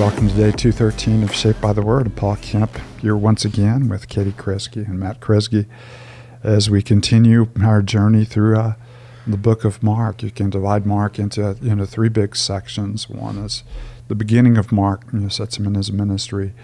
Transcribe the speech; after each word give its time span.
welcome 0.00 0.28
to 0.28 0.34
day 0.34 0.50
213 0.50 1.22
of 1.22 1.34
Shaped 1.34 1.60
by 1.60 1.74
the 1.74 1.82
Word. 1.82 2.06
I'm 2.06 2.12
Paul 2.12 2.36
Kemp 2.36 2.78
here 3.02 3.14
once 3.14 3.44
again 3.44 3.90
with 3.90 4.08
Katie 4.08 4.32
Kresge 4.32 4.88
and 4.88 4.98
Matt 4.98 5.20
Kresge 5.20 5.66
as 6.42 6.70
we 6.70 6.80
continue 6.80 7.48
our 7.62 7.82
journey 7.82 8.24
through 8.24 8.56
uh, 8.56 8.74
the 9.26 9.36
book 9.36 9.62
of 9.62 9.82
Mark. 9.82 10.22
You 10.22 10.30
can 10.30 10.48
divide 10.48 10.86
Mark 10.86 11.18
into 11.18 11.54
know 11.60 11.84
three 11.84 12.08
big 12.08 12.34
sections. 12.34 13.10
One 13.10 13.36
is 13.36 13.62
the 14.08 14.14
beginning 14.14 14.56
of 14.56 14.72
Mark, 14.72 15.02
you 15.12 15.18
know, 15.18 15.28
sets 15.28 15.58
him 15.58 15.66
in 15.66 15.74
his 15.74 15.92
ministry 15.92 16.54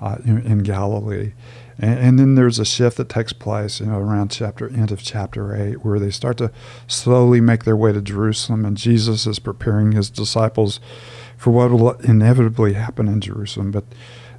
uh, 0.00 0.18
in, 0.24 0.46
in, 0.46 0.58
Galilee. 0.60 1.32
And, 1.80 1.98
and, 1.98 2.18
then 2.20 2.34
there's 2.36 2.60
a 2.60 2.64
shift 2.64 2.96
that 2.98 3.08
takes 3.08 3.32
place, 3.32 3.80
you 3.80 3.86
know, 3.86 3.98
around 3.98 4.30
chapter 4.30 4.68
end 4.68 4.92
of 4.92 5.02
chapter 5.02 5.52
eight, 5.52 5.84
where 5.84 5.98
they 5.98 6.10
start 6.10 6.38
to 6.38 6.52
slowly 6.86 7.40
make 7.40 7.64
their 7.64 7.76
way 7.76 7.92
to 7.92 8.00
Jerusalem, 8.00 8.64
and 8.64 8.76
Jesus 8.76 9.26
is 9.26 9.40
preparing 9.40 9.92
his 9.92 10.10
disciples 10.10 10.78
for 11.44 11.50
what 11.50 11.70
will 11.70 11.90
inevitably 12.00 12.72
happen 12.72 13.06
in 13.06 13.20
Jerusalem. 13.20 13.70
But 13.70 13.84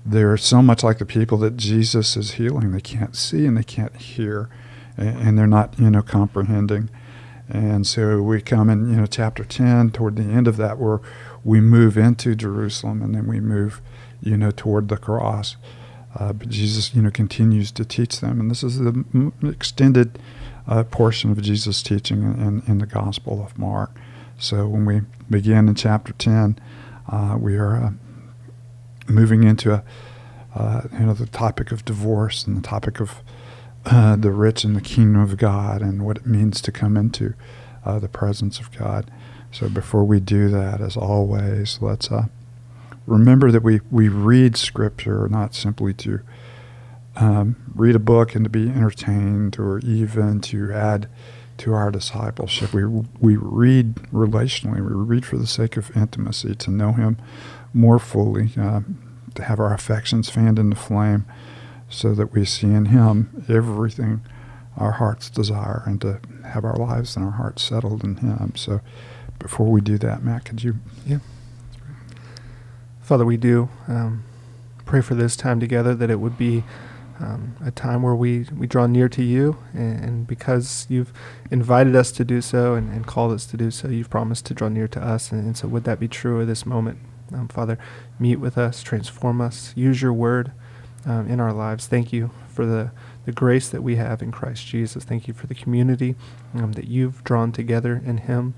they're 0.04 0.38
so 0.38 0.64
much 0.64 0.84
like 0.84 0.98
the 0.98 1.06
people 1.06 1.38
that 1.38 1.56
Jesus 1.56 2.18
is 2.18 2.32
healing. 2.32 2.72
They 2.72 2.82
can't 2.82 3.16
see 3.16 3.46
and 3.46 3.56
they 3.56 3.64
can't 3.64 3.96
hear, 3.96 4.50
and, 4.98 5.38
they're 5.38 5.46
not, 5.46 5.78
you 5.78 5.92
know, 5.92 6.02
comprehending. 6.02 6.90
And 7.48 7.86
so 7.86 8.24
we 8.24 8.42
come 8.42 8.72
in, 8.72 8.90
you 8.90 8.96
know, 8.96 9.06
chapter 9.06 9.44
10, 9.44 9.92
toward 9.92 10.16
the 10.16 10.24
end 10.24 10.48
of 10.48 10.58
that, 10.58 10.80
where 10.80 11.00
we 11.44 11.62
move 11.62 11.96
into 11.96 12.34
Jerusalem 12.34 13.04
and 13.04 13.14
then 13.14 13.28
we 13.28 13.40
move, 13.40 13.82
you 14.20 14.36
know, 14.36 14.50
toward 14.50 14.90
the 14.90 14.98
cross. 14.98 15.58
Uh, 16.16 16.34
but 16.34 16.50
Jesus, 16.50 16.96
you 16.96 17.04
know, 17.04 17.12
continues 17.12 17.70
to 17.74 17.86
teach 17.86 18.20
them. 18.20 18.40
And 18.40 18.50
this 18.50 18.64
is 18.64 18.80
the 18.80 19.32
extended 19.44 20.18
uh, 20.68 20.86
portion 20.86 21.30
of 21.30 21.40
Jesus' 21.40 21.84
teaching 21.84 22.24
in, 22.24 22.64
in 22.68 22.80
the 22.80 22.88
Gospel 22.88 23.44
of 23.44 23.60
Mark. 23.60 23.92
So 24.40 24.68
when 24.68 24.86
we 24.86 25.02
begin 25.30 25.70
in 25.70 25.76
chapter 25.76 26.14
10, 26.14 26.58
uh, 27.12 27.38
we 27.40 27.56
are 27.56 27.76
uh, 27.76 27.92
moving 29.08 29.44
into 29.44 29.74
a, 29.74 29.84
uh, 30.56 30.82
you 30.94 31.06
know 31.06 31.14
the 31.14 31.26
topic 31.28 31.72
of 31.72 31.86
divorce 31.86 32.46
and 32.46 32.58
the 32.58 32.62
topic 32.62 33.00
of 33.00 33.22
uh, 33.86 34.16
the 34.16 34.32
rich 34.32 34.64
and 34.64 34.76
the 34.76 34.82
kingdom 34.82 35.22
of 35.22 35.38
God 35.38 35.82
and 35.82 36.06
what 36.06 36.18
it 36.18 36.26
means 36.26 36.62
to 36.62 36.72
come 36.72 36.98
into 36.98 37.34
uh, 37.86 38.00
the 38.00 38.08
presence 38.08 38.60
of 38.60 38.72
God. 38.72 39.12
So 39.52 39.70
before 39.70 40.04
we 40.04 40.20
do 40.20 40.50
that, 40.50 40.82
as 40.82 40.98
always, 40.98 41.80
let's 41.82 42.12
uh, 42.12 42.26
remember 43.06 43.52
that 43.52 43.64
we, 43.64 43.82
we 43.92 44.10
read 44.10 44.58
Scripture 44.58 45.28
not 45.30 45.54
simply 45.54 45.94
to 45.94 46.20
um, 47.16 47.56
read 47.74 47.96
a 47.96 48.00
book 48.00 48.36
and 48.36 48.44
to 48.44 48.50
be 48.50 48.68
entertained 48.68 49.58
or 49.60 49.80
even 49.80 50.42
to 50.42 50.74
add 50.74 51.08
to 51.58 51.74
our 51.74 51.92
discipleship. 51.92 52.74
We, 52.74 52.86
we 52.86 53.38
read 53.38 53.96
relationally, 54.12 54.76
we 54.76 54.94
read 54.94 55.26
for 55.26 55.38
the 55.38 55.48
sake 55.48 55.78
of 55.78 55.96
intimacy, 55.96 56.56
to 56.56 56.72
know 56.72 56.92
Him 56.92 57.18
more 57.74 58.00
fully, 58.00 58.52
uh, 58.58 58.82
to 59.36 59.44
have 59.44 59.60
our 59.60 59.74
affections 59.74 60.30
fanned 60.30 60.60
into 60.60 60.76
flame, 60.76 61.26
so 61.90 62.14
that 62.16 62.34
we 62.34 62.46
see 62.46 62.72
in 62.72 62.86
Him 62.86 63.46
everything 63.48 64.22
our 64.78 64.94
hearts 64.94 65.30
desire 65.30 65.84
and 65.86 66.02
to 66.02 66.20
have 66.44 66.66
our 66.66 66.76
lives 66.76 67.16
and 67.16 67.26
our 67.26 67.32
hearts 67.32 67.64
settled 67.64 68.04
in 68.04 68.18
Him. 68.18 68.54
So 68.56 68.82
before 69.40 69.68
we 69.68 69.82
do 69.82 69.98
that, 70.00 70.24
Matt, 70.24 70.46
could 70.46 70.64
you? 70.64 70.76
Yeah. 71.06 71.20
Father, 73.02 73.26
we 73.26 73.38
do 73.38 73.70
um, 73.88 74.24
pray 74.86 75.02
for 75.02 75.16
this 75.16 75.36
time 75.36 75.60
together 75.60 75.94
that 75.94 76.10
it 76.10 76.20
would 76.20 76.38
be 76.38 76.64
um, 77.20 77.56
a 77.64 77.72
time 77.72 78.02
where 78.02 78.16
we, 78.16 78.46
we 78.56 78.68
draw 78.68 78.88
near 78.88 79.08
to 79.10 79.24
you. 79.24 79.58
And, 79.74 80.04
and 80.04 80.28
because 80.28 80.86
you've 80.90 81.14
invited 81.50 81.96
us 81.96 82.12
to 82.14 82.26
do 82.26 82.42
so 82.42 82.74
and, 82.74 82.92
and, 82.92 83.08
called 83.08 83.34
us 83.34 83.46
to 83.48 83.58
do 83.58 83.72
so, 83.72 83.88
you've 83.88 84.10
promised 84.10 84.46
to 84.48 84.54
draw 84.54 84.68
near 84.68 84.88
to 84.90 85.02
us. 85.02 85.32
And, 85.32 85.46
and 85.46 85.58
so, 85.58 85.68
would 85.68 85.84
that 85.86 86.00
be 86.00 86.08
true 86.08 86.42
at 86.42 86.48
this 86.48 86.66
moment? 86.66 87.00
Um, 87.34 87.48
Father, 87.48 87.78
meet 88.20 88.38
with 88.38 88.58
us, 88.58 88.84
transform 88.84 89.42
us, 89.42 89.74
use 89.76 90.02
your 90.02 90.14
word 90.14 90.52
um, 91.06 91.28
in 91.28 91.40
our 91.40 91.54
lives. 91.54 91.88
Thank 91.88 92.14
you 92.14 92.32
for 92.48 92.66
the, 92.66 92.92
the 93.26 93.32
grace 93.32 93.70
that 93.70 93.82
we 93.82 93.96
have 93.96 94.22
in 94.22 94.32
Christ 94.32 94.66
Jesus. 94.68 95.04
Thank 95.04 95.28
you 95.28 95.34
for 95.34 95.48
the 95.48 95.56
community 95.56 96.16
um, 96.54 96.74
that 96.74 96.88
you've 96.88 97.24
drawn 97.24 97.52
together 97.52 98.02
in 98.06 98.18
Him. 98.18 98.54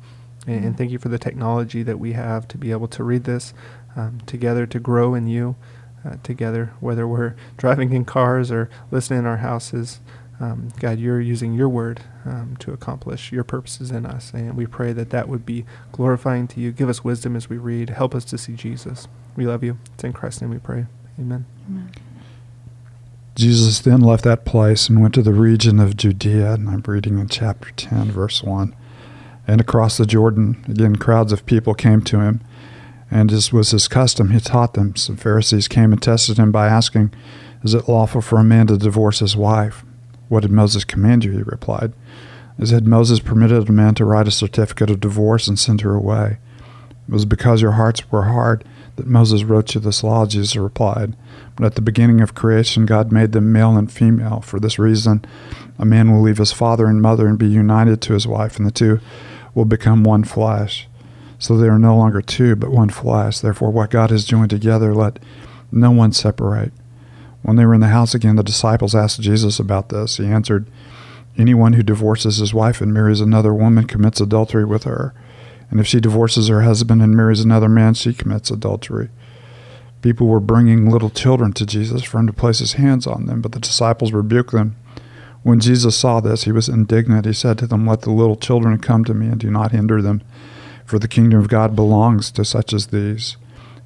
And, 0.46 0.66
and, 0.66 0.78
thank 0.78 0.92
you 0.92 1.00
for 1.00 1.10
the 1.10 1.20
technology 1.20 1.84
that 1.84 2.00
we 2.00 2.14
have 2.14 2.48
to 2.50 2.58
be 2.58 2.72
able 2.72 2.88
to 2.90 3.04
read 3.04 3.26
this 3.26 3.54
um, 3.96 4.22
together, 4.26 4.66
to 4.66 4.80
grow 4.80 5.14
in 5.14 5.28
you 5.28 5.56
uh, 6.06 6.16
together, 6.24 6.74
whether 6.80 7.08
we're 7.08 7.36
driving 7.58 7.94
in 7.94 8.06
cars 8.06 8.52
or 8.52 8.70
listening 8.92 9.20
in 9.20 9.26
our 9.26 9.38
houses. 9.38 10.00
Um, 10.40 10.70
God, 10.80 11.00
you're 11.00 11.20
using 11.20 11.54
your 11.54 11.68
word 11.68 12.02
um, 12.24 12.58
to 12.60 12.72
accomplish 12.72 13.32
your 13.32 13.44
purposes 13.44 13.90
in 13.90 14.06
us. 14.06 14.32
And 14.34 14.56
we 14.56 14.68
pray 14.68 14.94
that 14.94 15.10
that 15.10 15.28
would 15.28 15.46
be 15.46 15.66
glorifying 15.92 16.48
to 16.50 16.60
you. 16.60 16.72
Give 16.72 16.90
us 16.90 17.04
wisdom 17.04 17.36
as 17.36 17.50
we 17.50 17.58
read. 17.58 17.90
Help 17.90 18.14
us 18.14 18.24
to 18.26 18.38
see 18.38 18.54
Jesus. 18.54 19.08
We 19.36 19.48
love 19.48 19.64
you. 19.64 19.80
It's 19.96 20.04
in 20.04 20.14
Christ's 20.14 20.42
name 20.42 20.52
we 20.52 20.60
pray. 20.60 20.86
Amen. 21.20 21.46
Amen. 21.68 21.92
Jesus 23.36 23.80
then 23.80 24.02
left 24.02 24.24
that 24.24 24.46
place 24.46 24.90
and 24.90 25.02
went 25.02 25.14
to 25.16 25.22
the 25.22 25.34
region 25.34 25.80
of 25.80 25.98
Judea. 25.98 26.54
And 26.54 26.70
I'm 26.70 26.84
reading 26.86 27.18
in 27.18 27.28
chapter 27.30 27.72
10, 27.72 28.12
verse 28.12 28.44
1. 28.44 28.76
And 29.48 29.62
across 29.62 29.98
the 29.98 30.06
Jordan, 30.06 30.64
again, 30.68 30.98
crowds 30.98 31.32
of 31.32 31.46
people 31.46 31.74
came 31.74 32.02
to 32.02 32.20
him 32.20 32.42
and 33.10 33.32
as 33.32 33.54
was 33.54 33.72
his 33.72 33.88
custom, 33.88 34.32
he 34.32 34.40
taught 34.40 34.74
them. 34.74 34.96
Some 34.96 35.18
Pharisees 35.18 35.68
came 35.68 35.92
and 35.94 36.02
tested 36.02 36.38
him 36.38 36.52
by 36.52 36.68
asking, 36.68 37.14
Is 37.64 37.74
it 37.74 37.88
lawful 37.88 38.22
for 38.22 38.40
a 38.40 38.44
man 38.44 38.68
to 38.68 38.78
divorce 38.78 39.20
his 39.20 39.36
wife? 39.36 39.84
What 40.30 40.42
did 40.42 40.52
Moses 40.52 40.84
command 40.84 41.24
you? 41.24 41.32
He 41.32 41.44
replied. 41.44 41.94
As 42.60 42.72
had 42.72 42.88
Moses 42.88 43.20
permitted 43.20 43.70
a 43.70 43.72
man 43.72 43.96
to 43.96 44.06
write 44.06 44.28
a 44.28 44.32
certificate 44.32 44.90
of 44.90 45.00
divorce 45.00 45.48
and 45.48 45.58
send 45.58 45.82
her 45.82 45.94
away. 45.94 46.38
It 47.08 47.14
was 47.14 47.26
because 47.26 47.62
your 47.62 47.74
hearts 47.74 48.12
were 48.12 48.24
hard 48.24 48.66
that 48.98 49.08
Moses 49.08 49.44
wrote 49.44 49.74
you 49.74 49.80
this 49.80 50.04
law, 50.04 50.26
Jesus 50.26 50.56
replied. 50.56 51.16
But 51.56 51.66
at 51.66 51.76
the 51.76 51.82
beginning 51.82 52.20
of 52.20 52.36
creation, 52.36 52.86
God 52.86 53.12
made 53.12 53.32
them 53.32 53.54
male 53.54 53.78
and 53.78 53.92
female. 53.92 54.42
For 54.42 54.60
this 54.60 54.78
reason, 54.78 55.24
a 55.80 55.86
man 55.86 56.12
will 56.12 56.22
leave 56.22 56.40
his 56.40 56.52
father 56.52 56.88
and 56.88 57.02
mother 57.02 57.28
and 57.28 57.38
be 57.38 57.48
united 57.48 58.02
to 58.02 58.14
his 58.14 58.28
wife, 58.28 58.58
and 58.58 58.66
the 58.66 58.72
two 58.72 59.00
will 59.54 59.66
become 59.66 60.04
one 60.04 60.24
flesh. 60.24 60.88
So 61.40 61.58
they 61.58 61.68
are 61.68 61.80
no 61.80 61.96
longer 61.96 62.22
two, 62.22 62.56
but 62.56 62.72
one 62.72 62.90
flesh. 62.90 63.40
Therefore, 63.40 63.72
what 63.72 63.92
God 63.92 64.10
has 64.10 64.26
joined 64.26 64.50
together, 64.50 64.94
let 64.94 65.20
no 65.72 65.92
one 65.92 66.12
separate. 66.12 66.72
When 67.44 67.56
they 67.56 67.66
were 67.66 67.76
in 67.76 67.82
the 67.82 67.88
house 67.88 68.16
again, 68.16 68.36
the 68.36 68.44
disciples 68.44 68.96
asked 68.96 69.22
Jesus 69.22 69.60
about 69.60 69.90
this. 69.90 70.18
He 70.18 70.26
answered, 70.26 70.70
Anyone 71.38 71.74
who 71.74 71.84
divorces 71.84 72.38
his 72.38 72.54
wife 72.54 72.82
and 72.82 72.94
marries 72.94 73.22
another 73.22 73.54
woman 73.54 73.86
commits 73.86 74.20
adultery 74.20 74.66
with 74.66 74.86
her. 74.86 75.14
And 75.70 75.80
if 75.80 75.86
she 75.86 76.00
divorces 76.00 76.48
her 76.48 76.64
husband 76.64 77.02
and 77.02 77.16
marries 77.16 77.42
another 77.42 77.70
man, 77.70 77.94
she 77.94 78.14
commits 78.14 78.50
adultery. 78.50 79.10
People 80.02 80.28
were 80.28 80.40
bringing 80.40 80.90
little 80.90 81.10
children 81.10 81.54
to 81.54 81.66
Jesus 81.66 82.04
for 82.04 82.20
him 82.20 82.28
to 82.28 82.34
place 82.34 82.60
his 82.60 82.74
hands 82.74 83.06
on 83.06 83.26
them, 83.26 83.42
but 83.42 83.52
the 83.52 83.60
disciples 83.60 84.12
rebuked 84.12 84.52
them. 84.52 84.76
When 85.44 85.60
Jesus 85.60 85.96
saw 85.96 86.20
this, 86.20 86.44
he 86.44 86.52
was 86.52 86.68
indignant. 86.68 87.26
He 87.26 87.34
said 87.34 87.58
to 87.60 87.68
them, 87.68 87.86
Let 87.86 88.02
the 88.02 88.12
little 88.12 88.36
children 88.36 88.80
come 88.80 89.06
to 89.06 89.14
me, 89.14 89.28
and 89.28 89.40
do 89.40 89.52
not 89.52 89.72
hinder 89.72 90.02
them 90.02 90.24
for 90.88 90.98
the 90.98 91.08
kingdom 91.08 91.38
of 91.40 91.50
God 91.50 91.76
belongs 91.76 92.32
to 92.32 92.46
such 92.46 92.72
as 92.72 92.88
these. 92.88 93.36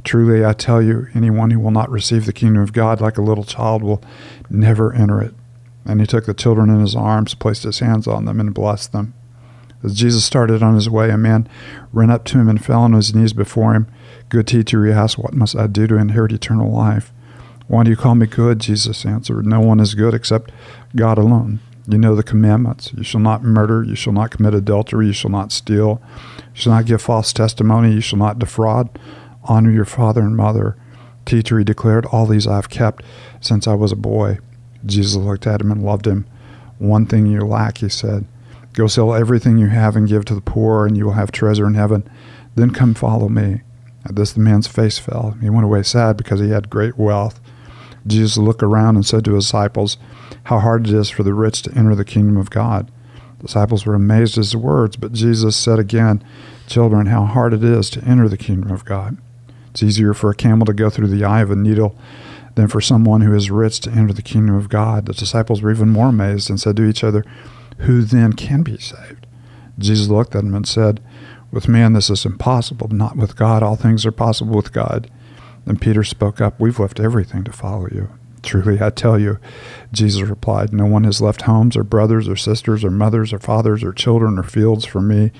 Truly, 0.03 0.45
I 0.45 0.53
tell 0.53 0.81
you, 0.83 1.07
anyone 1.15 1.49
who 1.49 1.59
will 1.59 1.71
not 1.71 1.89
receive 1.89 2.25
the 2.25 2.33
kingdom 2.33 2.61
of 2.61 2.73
God 2.73 3.01
like 3.01 3.17
a 3.17 3.23
little 3.23 3.43
child 3.43 3.81
will 3.81 4.03
never 4.51 4.93
enter 4.93 5.19
it. 5.19 5.33
And 5.83 5.99
he 5.99 6.05
took 6.05 6.27
the 6.27 6.35
children 6.35 6.69
in 6.69 6.79
his 6.79 6.95
arms, 6.95 7.33
placed 7.33 7.63
his 7.63 7.79
hands 7.79 8.07
on 8.07 8.25
them, 8.25 8.39
and 8.39 8.53
blessed 8.53 8.91
them. 8.91 9.15
As 9.83 9.95
Jesus 9.95 10.23
started 10.23 10.61
on 10.61 10.75
his 10.75 10.91
way, 10.91 11.09
a 11.09 11.17
man 11.17 11.49
ran 11.91 12.11
up 12.11 12.23
to 12.25 12.37
him 12.37 12.47
and 12.47 12.63
fell 12.63 12.81
on 12.81 12.93
his 12.93 13.15
knees 13.15 13.33
before 13.33 13.73
him. 13.73 13.87
Good 14.29 14.47
teacher, 14.47 14.85
he 14.85 14.91
asked, 14.91 15.17
What 15.17 15.33
must 15.33 15.55
I 15.55 15.65
do 15.65 15.87
to 15.87 15.97
inherit 15.97 16.31
eternal 16.31 16.71
life? 16.71 17.11
Why 17.67 17.83
do 17.83 17.89
you 17.89 17.95
call 17.95 18.13
me 18.13 18.27
good? 18.27 18.59
Jesus 18.59 19.07
answered, 19.07 19.47
No 19.47 19.59
one 19.59 19.79
is 19.79 19.95
good 19.95 20.13
except 20.13 20.51
God 20.95 21.17
alone. 21.17 21.61
You 21.87 21.97
know 21.97 22.15
the 22.15 22.23
commandments. 22.23 22.93
You 22.95 23.03
shall 23.03 23.21
not 23.21 23.43
murder. 23.43 23.83
You 23.83 23.95
shall 23.95 24.13
not 24.13 24.31
commit 24.31 24.53
adultery. 24.53 25.07
You 25.07 25.13
shall 25.13 25.31
not 25.31 25.51
steal. 25.51 25.99
You 26.53 26.61
shall 26.61 26.73
not 26.73 26.85
give 26.85 27.01
false 27.01 27.33
testimony. 27.33 27.93
You 27.93 28.01
shall 28.01 28.19
not 28.19 28.39
defraud. 28.39 28.99
Honor 29.43 29.71
your 29.71 29.85
father 29.85 30.21
and 30.21 30.35
mother. 30.35 30.77
Teacher, 31.25 31.57
he 31.57 31.63
declared, 31.63 32.05
all 32.07 32.25
these 32.25 32.47
I 32.47 32.55
have 32.55 32.69
kept 32.69 33.03
since 33.39 33.67
I 33.67 33.73
was 33.73 33.91
a 33.91 33.95
boy. 33.95 34.39
Jesus 34.85 35.15
looked 35.15 35.47
at 35.47 35.61
him 35.61 35.71
and 35.71 35.83
loved 35.83 36.07
him. 36.07 36.25
One 36.79 37.05
thing 37.05 37.27
you 37.27 37.41
lack, 37.41 37.79
he 37.79 37.89
said. 37.89 38.25
Go 38.73 38.87
sell 38.87 39.13
everything 39.13 39.57
you 39.57 39.67
have 39.67 39.95
and 39.95 40.07
give 40.07 40.25
to 40.25 40.35
the 40.35 40.41
poor, 40.41 40.85
and 40.85 40.97
you 40.97 41.05
will 41.05 41.13
have 41.13 41.31
treasure 41.31 41.67
in 41.67 41.73
heaven. 41.73 42.09
Then 42.55 42.71
come 42.71 42.93
follow 42.93 43.29
me. 43.29 43.61
At 44.05 44.15
this, 44.15 44.33
the 44.33 44.39
man's 44.39 44.67
face 44.67 44.97
fell. 44.97 45.37
He 45.41 45.49
went 45.49 45.65
away 45.65 45.83
sad 45.83 46.17
because 46.17 46.39
he 46.39 46.49
had 46.49 46.69
great 46.69 46.97
wealth. 46.97 47.39
Jesus 48.07 48.37
looked 48.37 48.63
around 48.63 48.95
and 48.95 49.05
said 49.05 49.25
to 49.25 49.35
his 49.35 49.45
disciples, 49.45 49.97
How 50.45 50.59
hard 50.59 50.87
it 50.87 50.93
is 50.93 51.09
for 51.09 51.23
the 51.23 51.33
rich 51.33 51.61
to 51.63 51.73
enter 51.75 51.93
the 51.93 52.05
kingdom 52.05 52.37
of 52.37 52.49
God. 52.49 52.91
Disciples 53.41 53.85
were 53.85 53.95
amazed 53.95 54.33
at 54.33 54.43
his 54.43 54.55
words, 54.55 54.95
but 54.95 55.13
Jesus 55.13 55.57
said 55.57 55.79
again, 55.79 56.23
Children, 56.67 57.07
how 57.07 57.25
hard 57.25 57.53
it 57.53 57.63
is 57.63 57.89
to 57.91 58.03
enter 58.03 58.29
the 58.29 58.37
kingdom 58.37 58.71
of 58.71 58.85
God. 58.85 59.17
It's 59.71 59.83
easier 59.83 60.13
for 60.13 60.29
a 60.29 60.35
camel 60.35 60.65
to 60.65 60.73
go 60.73 60.89
through 60.89 61.07
the 61.07 61.23
eye 61.23 61.41
of 61.41 61.49
a 61.49 61.55
needle 61.55 61.97
than 62.55 62.67
for 62.67 62.81
someone 62.81 63.21
who 63.21 63.33
is 63.33 63.49
rich 63.49 63.79
to 63.81 63.91
enter 63.91 64.13
the 64.13 64.21
kingdom 64.21 64.55
of 64.55 64.69
God. 64.69 65.05
The 65.05 65.13
disciples 65.13 65.61
were 65.61 65.71
even 65.71 65.89
more 65.89 66.09
amazed 66.09 66.49
and 66.49 66.59
said 66.59 66.75
to 66.77 66.87
each 66.87 67.03
other, 67.03 67.25
Who 67.79 68.03
then 68.03 68.33
can 68.33 68.63
be 68.63 68.77
saved? 68.77 69.25
Jesus 69.79 70.07
looked 70.07 70.35
at 70.35 70.43
them 70.43 70.53
and 70.53 70.67
said, 70.67 71.01
With 71.51 71.67
man 71.67 71.93
this 71.93 72.09
is 72.09 72.25
impossible, 72.25 72.87
but 72.89 72.97
not 72.97 73.17
with 73.17 73.35
God. 73.35 73.63
All 73.63 73.75
things 73.75 74.05
are 74.05 74.11
possible 74.11 74.55
with 74.55 74.73
God. 74.73 75.09
And 75.65 75.81
Peter 75.81 76.03
spoke 76.03 76.41
up, 76.41 76.59
We've 76.59 76.79
left 76.79 76.99
everything 76.99 77.43
to 77.45 77.51
follow 77.51 77.87
you. 77.87 78.09
Truly, 78.43 78.81
I 78.81 78.89
tell 78.89 79.19
you, 79.19 79.37
Jesus 79.91 80.21
replied, 80.21 80.73
No 80.73 80.85
one 80.85 81.03
has 81.03 81.21
left 81.21 81.43
homes 81.43 81.77
or 81.77 81.83
brothers 81.83 82.27
or 82.27 82.35
sisters 82.35 82.83
or 82.83 82.89
mothers 82.89 83.31
or 83.31 83.39
fathers 83.39 83.83
or 83.83 83.93
children 83.93 84.39
or 84.39 84.43
fields 84.43 84.85
for 84.85 85.01
me 85.01 85.31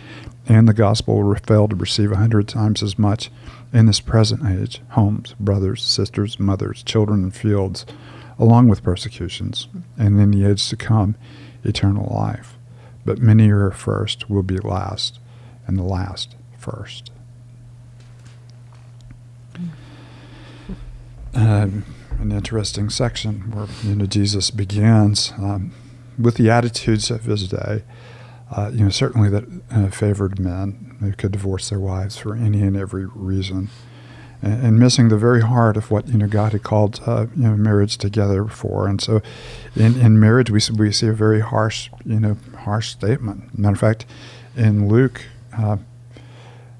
and 0.47 0.67
the 0.67 0.73
gospel 0.73 1.21
will 1.21 1.35
fail 1.35 1.67
to 1.67 1.75
receive 1.75 2.11
a 2.11 2.17
hundred 2.17 2.47
times 2.47 2.81
as 2.81 2.97
much 2.97 3.29
in 3.71 3.85
this 3.85 3.99
present 3.99 4.45
age 4.45 4.81
homes, 4.89 5.35
brothers, 5.39 5.83
sisters, 5.83 6.39
mothers, 6.39 6.83
children, 6.83 7.23
and 7.23 7.35
fields, 7.35 7.85
along 8.39 8.67
with 8.67 8.83
persecutions, 8.83 9.67
and 9.97 10.19
in 10.19 10.31
the 10.31 10.45
age 10.45 10.67
to 10.69 10.75
come, 10.75 11.15
eternal 11.63 12.11
life. 12.13 12.57
But 13.05 13.19
many 13.19 13.47
who 13.47 13.55
are 13.55 13.71
first 13.71 14.29
will 14.29 14.43
be 14.43 14.57
last, 14.57 15.19
and 15.67 15.77
the 15.77 15.83
last 15.83 16.35
first. 16.57 17.11
Um, 21.33 21.85
an 22.21 22.31
interesting 22.31 22.89
section 22.89 23.51
where 23.51 23.67
you 23.83 23.95
know 23.95 24.05
Jesus 24.05 24.51
begins 24.51 25.33
um, 25.37 25.71
with 26.19 26.35
the 26.35 26.49
attitudes 26.49 27.09
of 27.09 27.23
his 27.25 27.47
day. 27.47 27.83
Uh, 28.51 28.69
you 28.73 28.83
know, 28.83 28.89
certainly 28.89 29.29
that 29.29 29.45
uh, 29.71 29.89
favored 29.89 30.37
men 30.37 30.97
who 30.99 31.13
could 31.13 31.31
divorce 31.31 31.69
their 31.69 31.79
wives 31.79 32.17
for 32.17 32.35
any 32.35 32.61
and 32.61 32.77
every 32.77 33.05
reason, 33.05 33.69
and, 34.41 34.65
and 34.65 34.79
missing 34.79 35.07
the 35.07 35.17
very 35.17 35.41
heart 35.41 35.77
of 35.77 35.89
what 35.89 36.07
you 36.09 36.17
know 36.17 36.27
God 36.27 36.51
had 36.51 36.63
called 36.63 37.01
uh, 37.05 37.25
you 37.35 37.43
know 37.43 37.57
marriage 37.57 37.97
together 37.97 38.45
for. 38.45 38.87
And 38.87 39.01
so, 39.01 39.21
in, 39.75 39.99
in 39.99 40.19
marriage, 40.19 40.51
we 40.51 40.61
we 40.77 40.91
see 40.91 41.07
a 41.07 41.13
very 41.13 41.39
harsh 41.39 41.89
you 42.05 42.19
know 42.19 42.37
harsh 42.59 42.89
statement. 42.89 43.57
Matter 43.57 43.73
of 43.73 43.79
fact, 43.79 44.05
in 44.55 44.87
Luke. 44.87 45.23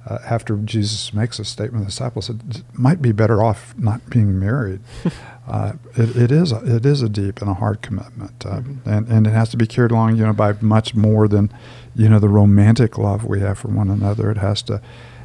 Uh, 0.06 0.18
after 0.26 0.58
Jesus 0.58 1.14
makes 1.14 1.38
a 1.38 1.46
statement, 1.46 1.86
the 1.86 1.92
disciples 1.92 2.26
said, 2.26 2.42
"It 2.50 2.64
might 2.74 3.02
be 3.02 3.12
better 3.12 3.44
off 3.44 3.76
not 3.78 4.10
being 4.10 4.40
married." 4.40 4.80
uh, 5.48 5.74
it, 5.96 6.16
it 6.16 6.32
is 6.32 6.52
a, 6.52 6.76
it 6.76 6.86
is 6.86 7.04
a 7.04 7.10
deep 7.10 7.40
and 7.40 7.50
a 7.50 7.54
hard 7.54 7.84
commitment, 7.84 8.44
uh, 8.46 8.62
mm-hmm. 8.62 8.90
and 8.90 9.08
and 9.08 9.28
it 9.28 9.32
has 9.32 9.50
to 9.50 9.58
be 9.58 9.68
carried 9.68 9.92
along, 9.92 10.16
you 10.16 10.26
know, 10.26 10.34
by 10.34 10.54
much 10.60 10.96
more 10.96 11.28
than, 11.28 11.54
you 11.96 12.10
know, 12.10 12.18
the 12.18 12.30
romantic 12.30 12.98
love 12.98 13.26
we 13.26 13.42
have 13.42 13.60
for 13.60 13.68
one 13.68 13.92
another. 13.92 14.32
It 14.32 14.38
has 14.38 14.64
to 14.64 14.82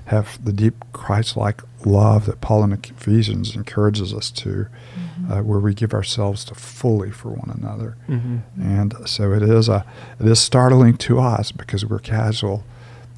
have 0.06 0.44
the 0.44 0.52
deep 0.52 0.84
Christ-like 0.92 1.62
love 1.84 2.26
that 2.26 2.40
Paul 2.40 2.62
in 2.64 2.72
Ephesians 2.72 3.56
encourages 3.56 4.14
us 4.14 4.30
to, 4.32 4.66
mm-hmm. 4.68 5.32
uh, 5.32 5.42
where 5.42 5.58
we 5.58 5.74
give 5.74 5.94
ourselves 5.94 6.44
to 6.44 6.54
fully 6.54 7.10
for 7.10 7.30
one 7.30 7.50
another. 7.50 7.96
Mm-hmm. 8.08 8.60
And 8.60 8.94
so 9.08 9.32
it 9.32 9.42
is 9.42 9.70
a 9.70 9.86
it 10.20 10.26
is 10.26 10.38
startling 10.38 10.98
to 10.98 11.18
us 11.18 11.50
because 11.50 11.86
we're 11.86 11.98
casual 11.98 12.62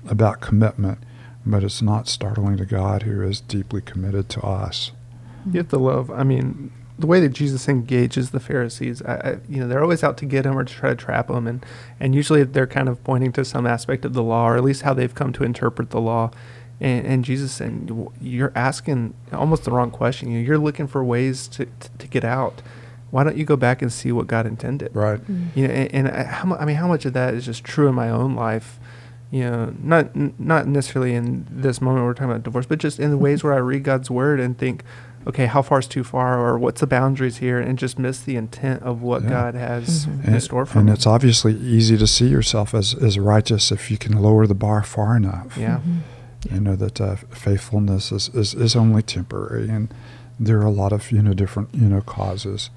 about 0.09 0.41
commitment 0.41 0.99
but 1.49 1.65
it's 1.65 1.83
not 1.83 2.07
startling 2.07 2.57
to 2.59 2.67
God 2.67 3.03
who 3.03 3.23
is 3.23 3.41
deeply 3.41 3.81
committed 3.81 4.29
to 4.31 4.41
us. 4.43 4.93
You 5.51 5.59
have 5.59 5.69
to 5.71 5.79
love, 5.79 6.11
I 6.11 6.23
mean, 6.23 6.71
the 6.99 7.07
way 7.07 7.21
that 7.21 7.31
Jesus 7.31 7.69
engages 7.69 8.31
the 8.31 8.41
Pharisees, 8.41 9.03
I, 9.03 9.15
I, 9.15 9.39
you 9.49 9.61
know, 9.61 9.69
they're 9.69 9.83
always 9.83 10.03
out 10.03 10.19
to 10.19 10.27
get 10.27 10.45
him 10.45 10.59
or 10.59 10.65
to 10.65 10.75
try 10.75 10.91
to 10.91 10.97
trap 10.97 11.31
him, 11.31 11.47
and 11.47 11.65
and 12.01 12.15
usually 12.15 12.43
they're 12.43 12.67
kind 12.67 12.89
of 12.89 13.03
pointing 13.05 13.33
to 13.33 13.45
some 13.45 13.67
aspect 13.67 14.05
of 14.05 14.15
the 14.15 14.23
law, 14.23 14.49
or 14.49 14.57
at 14.57 14.65
least 14.65 14.83
how 14.83 14.95
they've 14.95 15.15
come 15.15 15.33
to 15.35 15.45
interpret 15.45 15.91
the 15.91 16.01
law. 16.01 16.31
And, 16.81 17.07
and 17.07 17.25
Jesus 17.25 17.61
and 17.61 18.09
you're 18.21 18.53
asking 18.55 19.15
almost 19.33 19.65
the 19.65 19.71
wrong 19.71 19.91
question. 19.91 20.31
You're 20.31 20.59
looking 20.59 20.87
for 20.87 21.03
ways 21.03 21.49
to, 21.49 21.67
to, 21.67 21.91
to 21.99 22.07
get 22.07 22.25
out. 22.25 22.63
Why 23.11 23.25
don't 23.25 23.37
you 23.37 23.45
go 23.45 23.57
back 23.57 23.81
and 23.81 23.93
see 23.93 24.13
what 24.13 24.27
God 24.27 24.47
intended? 24.47 24.95
Right. 24.95 25.21
Mm-hmm. 25.21 25.59
You 25.59 25.69
know, 25.69 25.75
and, 25.75 25.95
and 25.95 26.09
I, 26.09 26.23
how, 26.25 26.55
I 26.57 26.65
mean, 26.65 26.77
how 26.77 26.87
much 26.87 27.05
of 27.05 27.15
that 27.15 27.35
is 27.35 27.47
just 27.47 27.65
true 27.65 27.89
in 27.89 27.95
my 27.95 28.11
own 28.11 28.35
life? 28.35 28.79
You 29.31 29.41
know, 29.41 29.75
not 29.83 30.15
not 30.41 30.67
necessarily 30.67 31.15
in 31.15 31.47
this 31.51 31.81
moment 31.81 32.07
we're 32.07 32.15
talking 32.15 32.31
about 32.31 32.45
divorce, 32.45 32.67
but 32.67 32.79
just 32.79 32.99
in 32.99 33.11
the 33.11 33.19
ways 33.19 33.45
where 33.45 33.53
I 33.53 33.59
read 33.59 33.85
God's 33.85 34.11
word 34.11 34.41
and 34.41 34.57
think, 34.57 34.85
okay, 35.27 35.45
how 35.45 35.61
far 35.61 35.81
is 35.81 35.87
too 35.87 36.03
far, 36.03 36.41
or 36.41 36.59
what's 36.59 36.81
the 36.81 36.87
boundaries 36.87 37.37
here, 37.37 37.61
and 37.61 37.79
just 37.79 37.99
miss 37.99 38.21
the 38.21 38.37
intent 38.37 38.83
of 38.83 39.03
what 39.03 39.23
yeah. 39.23 39.29
God 39.29 39.55
has 39.55 40.07
mm-hmm. 40.07 40.35
in 40.35 40.41
store 40.41 40.65
for 40.65 40.79
and 40.79 40.87
me. 40.87 40.93
And 40.93 40.99
it's 40.99 41.07
obviously 41.07 41.55
easy 41.57 41.99
to 41.99 42.07
see 42.07 42.29
yourself 42.29 42.75
as 42.75 42.95
as 42.95 43.19
righteous 43.19 43.71
if 43.71 43.91
you 43.91 43.99
can 43.99 44.21
lower 44.23 44.47
the 44.47 44.55
bar 44.55 44.83
far 44.83 45.15
enough. 45.15 45.57
Yeah, 45.59 45.79
mm-hmm. 45.79 46.55
you 46.55 46.61
know 46.61 46.77
that 46.77 46.99
uh, 46.99 47.17
faithfulness 47.17 48.11
is, 48.11 48.31
is 48.31 48.55
is 48.55 48.75
only 48.75 49.03
temporary, 49.03 49.69
and 49.69 49.93
there 50.41 50.59
are 50.59 50.67
a 50.67 50.71
lot 50.71 50.93
of 50.93 51.13
you 51.13 51.21
know 51.21 51.35
different 51.35 51.75
you 51.75 51.89
know 51.89 52.01
causes. 52.01 52.71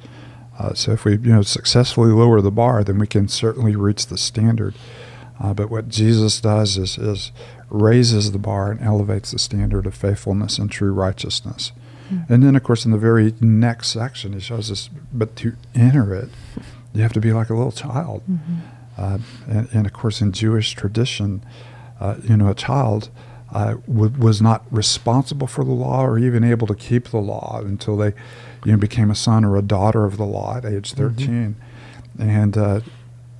Uh, 0.59 0.73
so 0.73 0.91
if 0.91 1.05
we 1.05 1.13
you 1.13 1.31
know 1.31 1.43
successfully 1.43 2.11
lower 2.11 2.41
the 2.41 2.51
bar, 2.51 2.83
then 2.83 2.99
we 2.99 3.07
can 3.07 3.29
certainly 3.29 3.73
reach 3.73 4.07
the 4.07 4.17
standard. 4.17 4.75
Uh, 5.41 5.53
but 5.53 5.71
what 5.71 5.89
Jesus 5.89 6.39
does 6.39 6.77
is, 6.77 6.97
is 6.97 7.31
raises 7.69 8.31
the 8.31 8.37
bar 8.37 8.71
and 8.71 8.81
elevates 8.81 9.31
the 9.31 9.39
standard 9.39 9.85
of 9.87 9.95
faithfulness 9.95 10.59
and 10.59 10.69
true 10.69 10.93
righteousness. 10.93 11.71
Mm-hmm. 12.11 12.33
And 12.33 12.43
then, 12.43 12.55
of 12.55 12.63
course, 12.63 12.85
in 12.85 12.91
the 12.91 12.97
very 12.97 13.33
next 13.39 13.87
section, 13.89 14.33
he 14.33 14.39
shows 14.39 14.69
us, 14.69 14.89
but 15.11 15.35
to 15.37 15.55
enter 15.73 16.13
it, 16.13 16.29
you 16.93 17.01
have 17.01 17.13
to 17.13 17.21
be 17.21 17.31
like 17.31 17.49
a 17.49 17.55
little 17.55 17.71
child. 17.71 18.21
Mm-hmm. 18.29 18.55
Uh, 18.97 19.17
and, 19.47 19.69
and, 19.73 19.85
of 19.87 19.93
course, 19.93 20.21
in 20.21 20.31
Jewish 20.31 20.73
tradition, 20.73 21.43
uh, 21.99 22.17
you 22.23 22.37
know, 22.37 22.49
a 22.49 22.53
child 22.53 23.09
uh, 23.53 23.75
w- 23.87 24.13
was 24.19 24.41
not 24.41 24.65
responsible 24.69 25.47
for 25.47 25.63
the 25.63 25.71
law 25.71 26.05
or 26.05 26.19
even 26.19 26.43
able 26.43 26.67
to 26.67 26.75
keep 26.75 27.09
the 27.09 27.17
law 27.17 27.61
until 27.63 27.97
they, 27.97 28.13
you 28.65 28.73
know, 28.73 28.77
became 28.77 29.09
a 29.09 29.15
son 29.15 29.43
or 29.43 29.57
a 29.57 29.61
daughter 29.61 30.05
of 30.05 30.17
the 30.17 30.25
law 30.25 30.57
at 30.57 30.65
age 30.65 30.93
mm-hmm. 30.93 31.15
13. 31.15 31.55
Mm-hmm. 32.17 32.29
And 32.29 32.57
uh, 32.57 32.81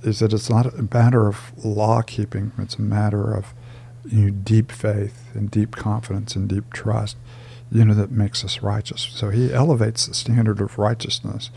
is 0.02 0.18
that 0.18 0.32
it's 0.32 0.50
not 0.50 0.66
a 0.66 0.88
matter 0.94 1.26
of 1.26 1.52
law 1.64 2.02
keeping, 2.02 2.52
it's 2.58 2.76
a 2.76 2.82
matter 2.82 3.34
of 3.34 3.54
you 4.04 4.26
know, 4.26 4.30
deep 4.30 4.72
faith 4.72 5.30
and 5.34 5.50
deep 5.50 5.76
confidence 5.76 6.34
and 6.34 6.48
deep 6.48 6.72
trust, 6.72 7.16
you 7.70 7.84
know, 7.84 7.94
that 7.94 8.10
makes 8.10 8.44
us 8.44 8.62
righteous. 8.62 9.08
So 9.12 9.30
he 9.30 9.52
elevates 9.52 10.06
the 10.06 10.14
standard 10.14 10.60
of 10.60 10.78
righteousness 10.78 11.50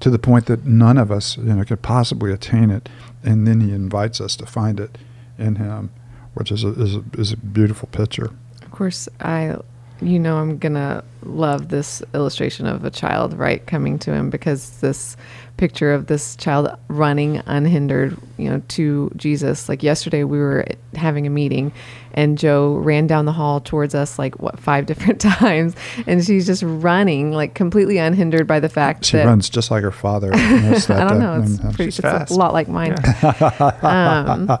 to 0.00 0.10
the 0.10 0.18
point 0.18 0.46
that 0.46 0.64
none 0.64 0.96
of 0.96 1.10
us, 1.10 1.36
you 1.36 1.54
know, 1.54 1.64
could 1.64 1.82
possibly 1.82 2.32
attain 2.32 2.70
it, 2.70 2.88
and 3.24 3.46
then 3.46 3.60
he 3.60 3.72
invites 3.72 4.20
us 4.20 4.36
to 4.36 4.46
find 4.46 4.78
it 4.78 4.96
in 5.36 5.56
him, 5.56 5.90
which 6.34 6.52
is 6.52 6.64
a, 6.64 6.68
is 6.68 6.96
a, 6.96 7.04
is 7.14 7.32
a 7.32 7.36
beautiful 7.36 7.88
picture. 7.90 8.30
Of 8.62 8.70
course, 8.70 9.08
I 9.20 9.56
you 10.00 10.20
know 10.20 10.36
I'm 10.36 10.58
gonna 10.58 11.02
love 11.22 11.68
this 11.68 12.02
illustration 12.14 12.66
of 12.66 12.84
a 12.84 12.90
child 12.90 13.34
right 13.34 13.66
coming 13.66 13.98
to 14.00 14.12
him 14.12 14.30
because 14.30 14.78
this 14.78 15.16
picture 15.58 15.92
of 15.92 16.06
this 16.06 16.36
child 16.36 16.70
running 16.88 17.42
unhindered, 17.44 18.16
you 18.38 18.48
know, 18.48 18.62
to 18.68 19.10
Jesus. 19.16 19.68
Like 19.68 19.82
yesterday, 19.82 20.24
we 20.24 20.38
were 20.38 20.66
having 20.94 21.26
a 21.26 21.30
meeting, 21.30 21.72
and 22.14 22.38
Joe 22.38 22.76
ran 22.76 23.06
down 23.06 23.26
the 23.26 23.32
hall 23.32 23.60
towards 23.60 23.94
us 23.94 24.18
like 24.18 24.38
what 24.40 24.58
five 24.58 24.86
different 24.90 25.20
times, 25.20 25.74
and 26.06 26.24
she's 26.24 26.46
just 26.46 26.62
running 26.62 27.32
like 27.32 27.54
completely 27.54 27.98
unhindered 27.98 28.46
by 28.46 28.60
the 28.60 28.70
fact 28.70 29.04
she 29.04 29.18
that 29.18 29.24
she 29.24 29.26
runs 29.26 29.50
just 29.50 29.70
like 29.70 29.82
her 29.82 29.92
father. 29.92 30.30
I 30.34 30.78
don't 31.06 31.18
know. 31.18 31.42
It's, 31.44 31.76
pretty, 31.76 31.88
it's 31.88 31.98
a 32.30 32.34
lot 32.34 32.54
like 32.54 32.68
mine. 32.68 32.96
Yeah. 33.04 33.72
um, 34.26 34.58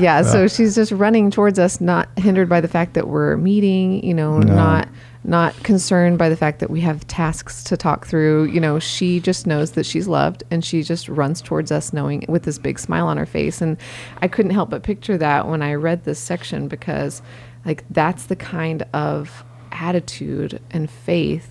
yeah. 0.00 0.22
So 0.22 0.48
she's 0.48 0.74
just 0.74 0.90
running 0.90 1.30
towards 1.30 1.60
us, 1.60 1.80
not 1.80 2.08
hindered 2.18 2.48
by 2.48 2.60
the 2.60 2.68
fact 2.68 2.94
that 2.94 3.06
we're 3.06 3.36
meeting. 3.36 4.02
You 4.02 4.14
know, 4.14 4.38
no. 4.38 4.54
not 4.54 4.88
not 5.24 5.54
concerned 5.62 6.18
by 6.18 6.28
the 6.28 6.36
fact 6.36 6.58
that 6.58 6.70
we 6.70 6.80
have 6.80 7.06
tasks 7.06 7.62
to 7.64 7.76
talk 7.76 8.06
through. 8.06 8.44
You 8.44 8.60
know, 8.60 8.78
she 8.78 9.20
just 9.20 9.46
knows 9.46 9.72
that 9.72 9.86
she's 9.86 10.08
loved 10.08 10.42
and 10.50 10.64
she 10.64 10.82
just 10.82 11.08
runs 11.08 11.40
towards 11.40 11.70
us 11.70 11.92
knowing 11.92 12.24
with 12.28 12.42
this 12.42 12.58
big 12.58 12.78
smile 12.78 13.06
on 13.06 13.16
her 13.16 13.26
face. 13.26 13.60
And 13.60 13.76
I 14.20 14.28
couldn't 14.28 14.52
help 14.52 14.70
but 14.70 14.82
picture 14.82 15.16
that 15.18 15.46
when 15.46 15.62
I 15.62 15.74
read 15.74 16.04
this 16.04 16.18
section 16.18 16.66
because 16.66 17.22
like 17.64 17.84
that's 17.90 18.26
the 18.26 18.36
kind 18.36 18.84
of 18.92 19.44
attitude 19.70 20.60
and 20.70 20.90
faith 20.90 21.48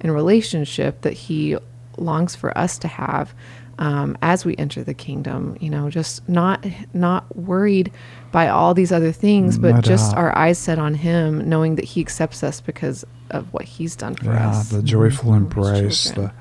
and 0.00 0.14
relationship 0.14 1.02
that 1.02 1.12
he 1.12 1.56
longs 1.98 2.34
for 2.34 2.56
us 2.56 2.78
to 2.78 2.88
have 2.88 3.34
um, 3.80 4.16
as 4.22 4.44
we 4.44 4.56
enter 4.56 4.84
the 4.84 4.94
kingdom. 4.94 5.56
You 5.60 5.70
know, 5.70 5.90
just 5.90 6.26
not 6.28 6.64
not 6.94 7.34
worried 7.34 7.90
by 8.30 8.48
all 8.48 8.74
these 8.74 8.92
other 8.92 9.10
things, 9.10 9.58
but 9.58 9.82
just 9.82 10.14
our 10.14 10.36
eyes 10.38 10.58
set 10.58 10.78
on 10.78 10.94
Him, 10.94 11.48
knowing 11.48 11.74
that 11.74 11.84
He 11.84 12.00
accepts 12.00 12.44
us 12.44 12.60
because 12.60 13.04
of 13.30 13.52
what 13.52 13.64
He's 13.64 13.96
done 13.96 14.14
for 14.14 14.26
yeah, 14.26 14.50
us. 14.50 14.68
the 14.68 14.82
joyful 14.82 15.32
mm-hmm. 15.32 15.44
embrace, 15.44 16.10
the 16.12 16.32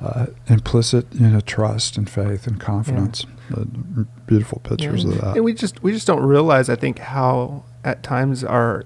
uh, 0.00 0.26
implicit, 0.46 1.06
you 1.12 1.28
know, 1.28 1.40
trust 1.40 1.98
and 1.98 2.08
faith 2.08 2.46
and 2.46 2.58
confidence. 2.58 3.24
Yeah. 3.24 3.30
The 3.50 3.66
beautiful 4.26 4.60
pictures 4.60 5.04
yeah. 5.04 5.12
of 5.12 5.20
that. 5.20 5.36
And 5.36 5.44
we 5.44 5.52
just 5.52 5.82
we 5.82 5.92
just 5.92 6.06
don't 6.06 6.22
realize, 6.22 6.70
I 6.70 6.76
think, 6.76 6.98
how 6.98 7.64
at 7.82 8.02
times 8.02 8.42
our 8.42 8.84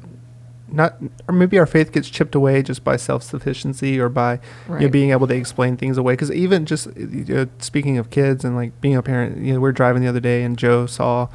not 0.70 0.96
or 1.26 1.34
maybe 1.34 1.58
our 1.58 1.66
faith 1.66 1.92
gets 1.92 2.08
chipped 2.08 2.34
away 2.34 2.62
just 2.62 2.84
by 2.84 2.96
self-sufficiency 2.96 3.98
or 3.98 4.08
by 4.08 4.40
right. 4.66 4.80
you 4.80 4.86
know, 4.86 4.92
being 4.92 5.10
able 5.10 5.26
to 5.26 5.34
explain 5.34 5.76
things 5.76 5.96
away. 5.96 6.12
Because 6.12 6.30
even 6.32 6.66
just 6.66 6.86
you 6.96 7.24
know, 7.24 7.46
speaking 7.58 7.98
of 7.98 8.10
kids 8.10 8.44
and 8.44 8.56
like 8.56 8.78
being 8.80 8.96
a 8.96 9.02
parent 9.02 9.38
you 9.44 9.54
know 9.54 9.60
we 9.60 9.68
are 9.68 9.72
driving 9.72 10.02
the 10.02 10.08
other 10.08 10.20
day 10.20 10.42
and 10.42 10.58
joe 10.58 10.86
saw 10.86 11.28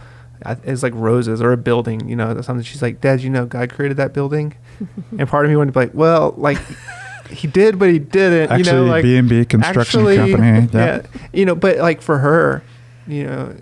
uh, 0.45 0.55
it's 0.63 0.83
like 0.83 0.93
roses 0.95 1.41
or 1.41 1.51
a 1.51 1.57
building 1.57 2.07
you 2.07 2.15
know 2.15 2.39
something 2.41 2.63
she's 2.63 2.81
like 2.81 2.99
dad 3.01 3.21
you 3.21 3.29
know 3.29 3.45
god 3.45 3.71
created 3.71 3.97
that 3.97 4.13
building? 4.13 4.55
And 5.17 5.29
part 5.29 5.45
of 5.45 5.51
me 5.51 5.55
wanted 5.55 5.73
to 5.73 5.79
be 5.79 5.85
like 5.85 5.93
well 5.93 6.33
like 6.37 6.57
he 7.29 7.47
did 7.47 7.79
but 7.79 7.89
he 7.89 7.99
didn't 7.99 8.51
actually, 8.51 8.57
you 8.57 8.71
know 8.71 8.85
like 8.85 9.03
b&b 9.03 9.45
construction 9.45 10.01
actually, 10.01 10.17
company 10.17 10.67
yeah 10.73 11.01
you 11.31 11.45
know 11.45 11.55
but 11.55 11.77
like 11.77 12.01
for 12.01 12.17
her 12.17 12.63
you 13.07 13.23
know 13.23 13.55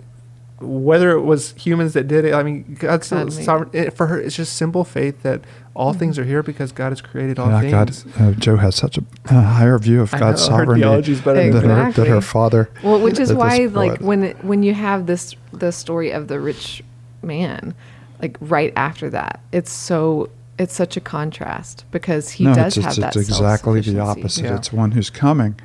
whether 0.62 1.10
it 1.12 1.22
was 1.22 1.52
humans 1.52 1.92
that 1.94 2.08
did 2.08 2.24
it. 2.24 2.34
I 2.34 2.42
mean, 2.42 2.76
God's 2.78 3.10
God 3.10 3.32
sovereign. 3.32 3.70
It, 3.72 3.94
for 3.94 4.06
her, 4.06 4.20
it's 4.20 4.36
just 4.36 4.56
simple 4.56 4.84
faith 4.84 5.22
that 5.22 5.42
all 5.74 5.90
mm-hmm. 5.90 5.98
things 5.98 6.18
are 6.18 6.24
here 6.24 6.42
because 6.42 6.72
God 6.72 6.90
has 6.90 7.00
created 7.00 7.38
all 7.38 7.48
yeah, 7.50 7.82
things. 7.82 8.02
God, 8.04 8.20
uh, 8.20 8.32
Joe 8.32 8.56
has 8.56 8.76
such 8.76 8.98
a, 8.98 9.04
a, 9.26 9.40
higher 9.40 9.78
view 9.78 10.00
of 10.02 10.10
God's 10.10 10.40
know, 10.42 10.56
sovereignty 10.56 11.14
than, 11.14 11.36
exactly. 11.36 11.68
her, 11.68 11.92
than 11.92 12.06
her 12.06 12.20
father. 12.20 12.70
Well, 12.82 13.00
which 13.00 13.18
is 13.18 13.32
why, 13.32 13.66
like, 13.66 14.00
when 14.00 14.22
it, 14.24 14.44
when 14.44 14.62
you 14.62 14.74
have 14.74 15.06
this 15.06 15.34
the 15.52 15.72
story 15.72 16.10
of 16.10 16.28
the 16.28 16.40
rich 16.40 16.82
man, 17.22 17.74
like 18.20 18.36
right 18.40 18.72
after 18.76 19.10
that, 19.10 19.40
it's 19.52 19.72
so 19.72 20.30
it's 20.58 20.74
such 20.74 20.96
a 20.96 21.00
contrast 21.00 21.84
because 21.90 22.30
he 22.30 22.44
no, 22.44 22.54
does 22.54 22.76
it's, 22.76 22.84
have 22.84 22.92
it's, 22.92 23.00
that. 23.00 23.16
It's 23.16 23.28
exactly 23.28 23.80
the 23.80 23.98
opposite. 24.00 24.44
Yeah. 24.44 24.56
It's 24.56 24.72
one 24.72 24.92
who's 24.92 25.10
coming 25.10 25.58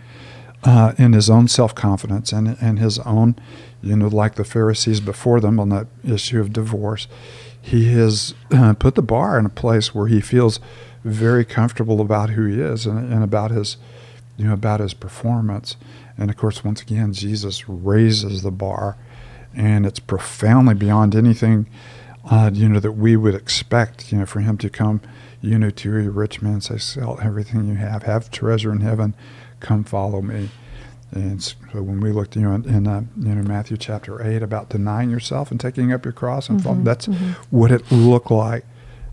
uh, 0.63 0.94
in 0.98 1.13
his 1.13 1.30
own 1.30 1.48
self 1.48 1.75
confidence 1.75 2.32
and 2.32 2.58
and 2.62 2.80
his 2.80 3.00
own, 3.00 3.36
you 3.88 3.96
know, 3.96 4.08
like 4.08 4.36
the 4.36 4.44
Pharisees 4.44 5.00
before 5.00 5.39
them 5.39 5.60
on 5.60 5.70
that 5.70 5.88
issue 6.03 6.39
of 6.39 6.53
divorce. 6.53 7.08
He 7.62 7.91
has 7.94 8.34
uh, 8.51 8.74
put 8.74 8.96
the 8.96 9.01
bar 9.01 9.38
in 9.39 9.46
a 9.46 9.50
place 9.50 9.94
where 9.94 10.08
he 10.08 10.22
feels 10.22 10.60
very 11.03 11.44
comfortable 11.44 12.01
about 12.01 12.32
who 12.32 12.46
he 12.46 12.62
is 12.62 12.86
and, 12.86 13.12
and 13.12 13.24
about 13.24 13.51
his, 13.51 13.77
you 14.38 14.46
know, 14.46 14.53
about 14.53 14.79
his 14.79 14.94
performance. 14.94 15.75
And 16.17 16.29
of 16.29 16.38
course, 16.38 16.63
once 16.63 16.82
again, 16.82 17.13
Jesus 17.13 17.67
raises 17.67 18.41
the 18.41 18.51
bar, 18.51 18.98
and 19.56 19.86
it's 19.86 20.00
profoundly 20.00 20.75
beyond 20.75 21.15
anything 21.15 21.67
uh, 22.29 22.51
you 22.53 22.67
know, 22.67 22.79
that 22.79 22.94
we 22.94 23.15
would 23.15 23.36
expect, 23.36 24.12
you 24.12 24.20
know, 24.20 24.25
for 24.25 24.41
him 24.41 24.58
to 24.58 24.70
come, 24.70 25.01
you 25.41 25.58
know, 25.58 25.70
to 25.70 25.96
a 25.98 26.10
rich 26.10 26.41
man, 26.41 26.62
say, 26.62 26.77
sell 26.77 27.20
everything 27.22 27.67
you 27.67 27.75
have, 27.75 28.03
have 28.03 28.29
treasure 28.29 28.72
in 28.72 28.82
heaven, 28.82 29.15
come 29.60 29.84
follow 29.84 30.22
me. 30.22 30.50
And 31.12 31.42
so 31.42 31.56
when 31.74 32.02
we 32.02 32.12
looked, 32.12 32.36
you 32.36 32.42
know, 32.42 32.54
in, 32.54 32.68
in 32.68 32.88
uh, 32.88 33.04
you 33.18 33.36
know 33.36 33.44
Matthew 33.44 33.78
chapter 33.78 34.22
eight 34.22 34.44
about 34.44 34.70
denying 34.70 35.10
yourself 35.10 35.52
and 35.52 35.60
taking 35.60 35.94
up 35.94 36.04
your 36.04 36.12
cross 36.12 36.50
and 36.50 36.60
mm-hmm, 36.60 36.84
that's 36.84 37.08
mm-hmm. 37.08 37.32
what 37.56 37.72
it 37.72 37.90
looked 37.92 38.30
like, 38.30 38.66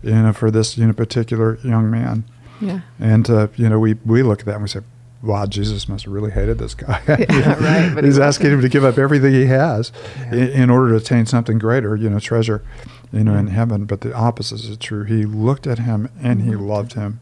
you 0.03 0.11
know, 0.11 0.33
for 0.33 0.51
this 0.51 0.77
you 0.77 0.85
know 0.85 0.93
particular 0.93 1.57
young 1.63 1.89
man. 1.89 2.25
Yeah. 2.59 2.81
And 2.99 3.29
uh, 3.29 3.47
you 3.55 3.69
know, 3.69 3.79
we 3.79 3.93
we 4.05 4.23
look 4.23 4.41
at 4.41 4.45
that 4.45 4.55
and 4.55 4.63
we 4.63 4.69
say, 4.69 4.81
wow, 5.21 5.45
Jesus 5.45 5.87
must 5.87 6.05
have 6.05 6.13
really 6.13 6.31
hated 6.31 6.57
this 6.57 6.73
guy. 6.73 7.01
yeah, 7.07 7.93
right. 7.93 8.03
He's 8.03 8.17
he 8.17 8.21
asking 8.21 8.51
him 8.51 8.61
to 8.61 8.69
give 8.69 8.83
up 8.83 8.97
everything 8.97 9.33
he 9.33 9.45
has 9.45 9.91
yeah. 10.17 10.33
in, 10.33 10.49
in, 10.49 10.69
order 10.69 10.89
to 10.89 10.95
attain 10.97 11.25
something 11.25 11.57
greater, 11.57 11.95
you 11.95 12.09
know, 12.09 12.19
treasure, 12.19 12.63
you 13.11 13.23
know, 13.23 13.35
in 13.35 13.47
heaven. 13.47 13.85
But 13.85 14.01
the 14.01 14.13
opposite 14.13 14.63
is 14.63 14.77
true. 14.77 15.03
He 15.03 15.25
looked 15.25 15.65
at 15.65 15.79
him 15.79 16.09
and 16.21 16.41
he 16.41 16.55
loved 16.55 16.93
him, 16.93 17.21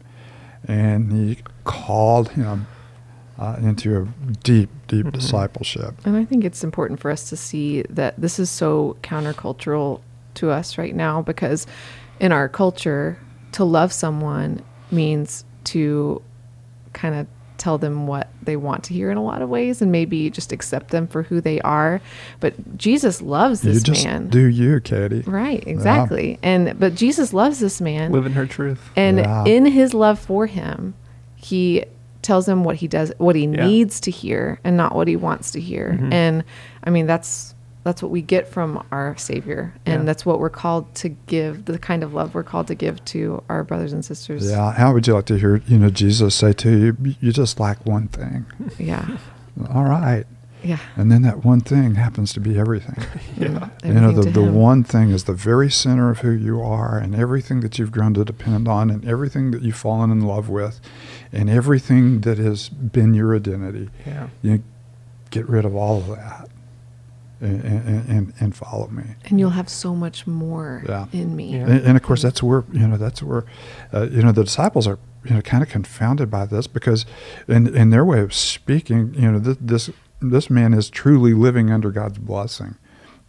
and 0.66 1.12
he 1.12 1.38
called 1.64 2.30
him 2.30 2.66
uh, 3.44 3.56
into 3.60 4.02
a 4.02 4.04
deep, 4.42 4.70
deep 4.86 5.06
mm-hmm. 5.06 5.10
discipleship. 5.10 5.94
And 6.04 6.16
I 6.16 6.24
think 6.24 6.44
it's 6.44 6.64
important 6.64 7.00
for 7.00 7.10
us 7.10 7.28
to 7.30 7.36
see 7.36 7.82
that 7.90 8.20
this 8.20 8.38
is 8.38 8.50
so 8.50 8.96
countercultural 9.02 10.00
to 10.34 10.50
us 10.50 10.78
right 10.78 10.94
now 10.94 11.22
because 11.22 11.66
in 12.20 12.32
our 12.32 12.48
culture, 12.48 13.18
to 13.52 13.64
love 13.64 13.92
someone 13.92 14.62
means 14.90 15.44
to 15.64 16.22
kind 16.92 17.14
of 17.14 17.26
tell 17.56 17.78
them 17.78 18.06
what 18.06 18.28
they 18.42 18.56
want 18.56 18.84
to 18.84 18.94
hear 18.94 19.10
in 19.10 19.16
a 19.16 19.22
lot 19.22 19.40
of 19.40 19.48
ways 19.48 19.80
and 19.80 19.92
maybe 19.92 20.28
just 20.28 20.52
accept 20.52 20.90
them 20.90 21.06
for 21.06 21.22
who 21.22 21.40
they 21.40 21.60
are. 21.60 22.00
But 22.40 22.76
Jesus 22.76 23.22
loves 23.22 23.60
this 23.60 23.76
you 23.76 23.94
just 23.94 24.04
man. 24.04 24.28
Do 24.28 24.46
you, 24.46 24.80
Katie? 24.80 25.20
Right, 25.20 25.66
exactly. 25.66 26.32
Yeah. 26.32 26.38
And 26.42 26.80
but 26.80 26.94
Jesus 26.94 27.32
loves 27.32 27.60
this 27.60 27.80
man. 27.80 28.12
Living 28.12 28.32
her 28.32 28.46
truth. 28.46 28.90
And 28.96 29.18
yeah. 29.18 29.44
in 29.44 29.66
his 29.66 29.94
love 29.94 30.18
for 30.18 30.46
him, 30.46 30.94
he 31.36 31.84
tells 32.24 32.48
him 32.48 32.64
what 32.64 32.76
he 32.76 32.88
does 32.88 33.12
what 33.18 33.36
he 33.36 33.44
yeah. 33.44 33.66
needs 33.66 34.00
to 34.00 34.10
hear 34.10 34.58
and 34.64 34.76
not 34.76 34.94
what 34.94 35.06
he 35.06 35.14
wants 35.14 35.52
to 35.52 35.60
hear. 35.60 35.90
Mm-hmm. 35.90 36.12
And 36.12 36.44
I 36.82 36.90
mean 36.90 37.06
that's 37.06 37.54
that's 37.84 38.02
what 38.02 38.10
we 38.10 38.22
get 38.22 38.48
from 38.48 38.84
our 38.90 39.14
savior 39.18 39.74
and 39.84 40.02
yeah. 40.02 40.06
that's 40.06 40.24
what 40.24 40.40
we're 40.40 40.48
called 40.48 40.92
to 40.94 41.10
give 41.10 41.66
the 41.66 41.78
kind 41.78 42.02
of 42.02 42.14
love 42.14 42.34
we're 42.34 42.42
called 42.42 42.66
to 42.66 42.74
give 42.74 43.04
to 43.04 43.42
our 43.50 43.62
brothers 43.62 43.92
and 43.92 44.02
sisters 44.02 44.50
yeah 44.50 44.72
how 44.72 44.92
would 44.94 45.06
you 45.06 45.12
like 45.12 45.26
to 45.26 45.36
hear 45.36 45.56
you 45.66 45.78
know 45.78 45.90
jesus 45.90 46.34
say 46.34 46.50
to 46.54 46.70
you 46.70 47.14
you 47.20 47.30
just 47.30 47.60
lack 47.60 47.84
one 47.84 48.08
thing 48.08 48.46
yeah 48.78 49.18
all 49.74 49.84
right 49.84 50.24
yeah 50.64 50.78
and 50.96 51.10
then 51.10 51.22
that 51.22 51.44
one 51.44 51.60
thing 51.60 51.94
happens 51.94 52.32
to 52.32 52.40
be 52.40 52.58
everything 52.58 52.96
yeah 53.36 53.68
you 53.84 53.92
know 53.92 54.12
the, 54.12 54.30
the 54.30 54.42
one 54.42 54.82
thing 54.82 55.10
is 55.10 55.24
the 55.24 55.32
very 55.32 55.70
center 55.70 56.10
of 56.10 56.18
who 56.20 56.30
you 56.30 56.60
are 56.60 56.98
and 56.98 57.14
everything 57.14 57.60
that 57.60 57.78
you've 57.78 57.92
grown 57.92 58.14
to 58.14 58.24
depend 58.24 58.66
on 58.66 58.90
and 58.90 59.06
everything 59.06 59.50
that 59.50 59.62
you've 59.62 59.76
fallen 59.76 60.10
in 60.10 60.20
love 60.20 60.48
with 60.48 60.80
and 61.32 61.50
everything 61.50 62.20
that 62.20 62.38
has 62.38 62.68
been 62.68 63.14
your 63.14 63.34
identity 63.36 63.90
yeah 64.06 64.28
you 64.42 64.62
get 65.30 65.48
rid 65.48 65.64
of 65.64 65.74
all 65.74 65.98
of 65.98 66.06
that 66.08 66.48
and, 67.44 68.08
and, 68.08 68.32
and 68.40 68.56
follow 68.56 68.88
me. 68.88 69.04
And 69.24 69.38
you'll 69.38 69.50
have 69.50 69.68
so 69.68 69.94
much 69.94 70.26
more 70.26 70.82
yeah. 70.88 71.06
in 71.12 71.36
me. 71.36 71.56
Yeah. 71.56 71.66
And, 71.66 71.86
and, 71.86 71.96
of 71.96 72.02
course, 72.02 72.22
that's 72.22 72.42
where 72.42 72.64
you 72.72 72.86
know 72.86 72.96
that's 72.96 73.22
where 73.22 73.44
uh, 73.92 74.08
you 74.10 74.22
know 74.22 74.32
the 74.32 74.44
disciples 74.44 74.86
are 74.86 74.98
you 75.24 75.34
know 75.34 75.42
kind 75.42 75.62
of 75.62 75.68
confounded 75.68 76.30
by 76.30 76.46
this 76.46 76.66
because 76.66 77.04
in 77.48 77.74
in 77.74 77.90
their 77.90 78.04
way 78.04 78.20
of 78.20 78.32
speaking, 78.32 79.14
you 79.14 79.30
know 79.30 79.40
th- 79.40 79.58
this 79.60 79.90
this 80.32 80.50
man 80.50 80.74
is 80.74 80.90
truly 80.90 81.34
living 81.34 81.70
under 81.70 81.90
God's 81.90 82.18
blessing. 82.18 82.76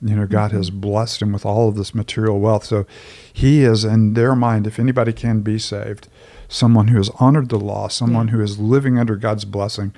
You 0.02 0.16
know, 0.16 0.28
God 0.28 0.50
mm-hmm. 0.50 0.58
has 0.58 0.70
blessed 0.70 1.22
him 1.22 1.32
with 1.32 1.46
all 1.46 1.70
of 1.70 1.75
this 1.75 1.96
material 1.96 2.40
wealth. 2.40 2.66
So 2.66 2.86
he 3.32 3.64
is, 3.64 3.86
in 3.86 4.14
their 4.14 4.36
mind, 4.36 4.68
if 4.68 4.78
anybody 4.78 5.14
can 5.14 5.42
be 5.42 5.58
saved, 5.58 6.10
someone 6.48 6.90
who 6.90 6.98
has 6.98 7.10
honored 7.20 7.50
the 7.50 7.58
law, 7.58 7.88
someone 7.88 8.28
yeah. 8.28 8.34
who 8.34 8.42
is 8.42 8.60
living 8.60 9.00
under 9.00 9.16
God's 9.16 9.46
blessing 9.46 9.94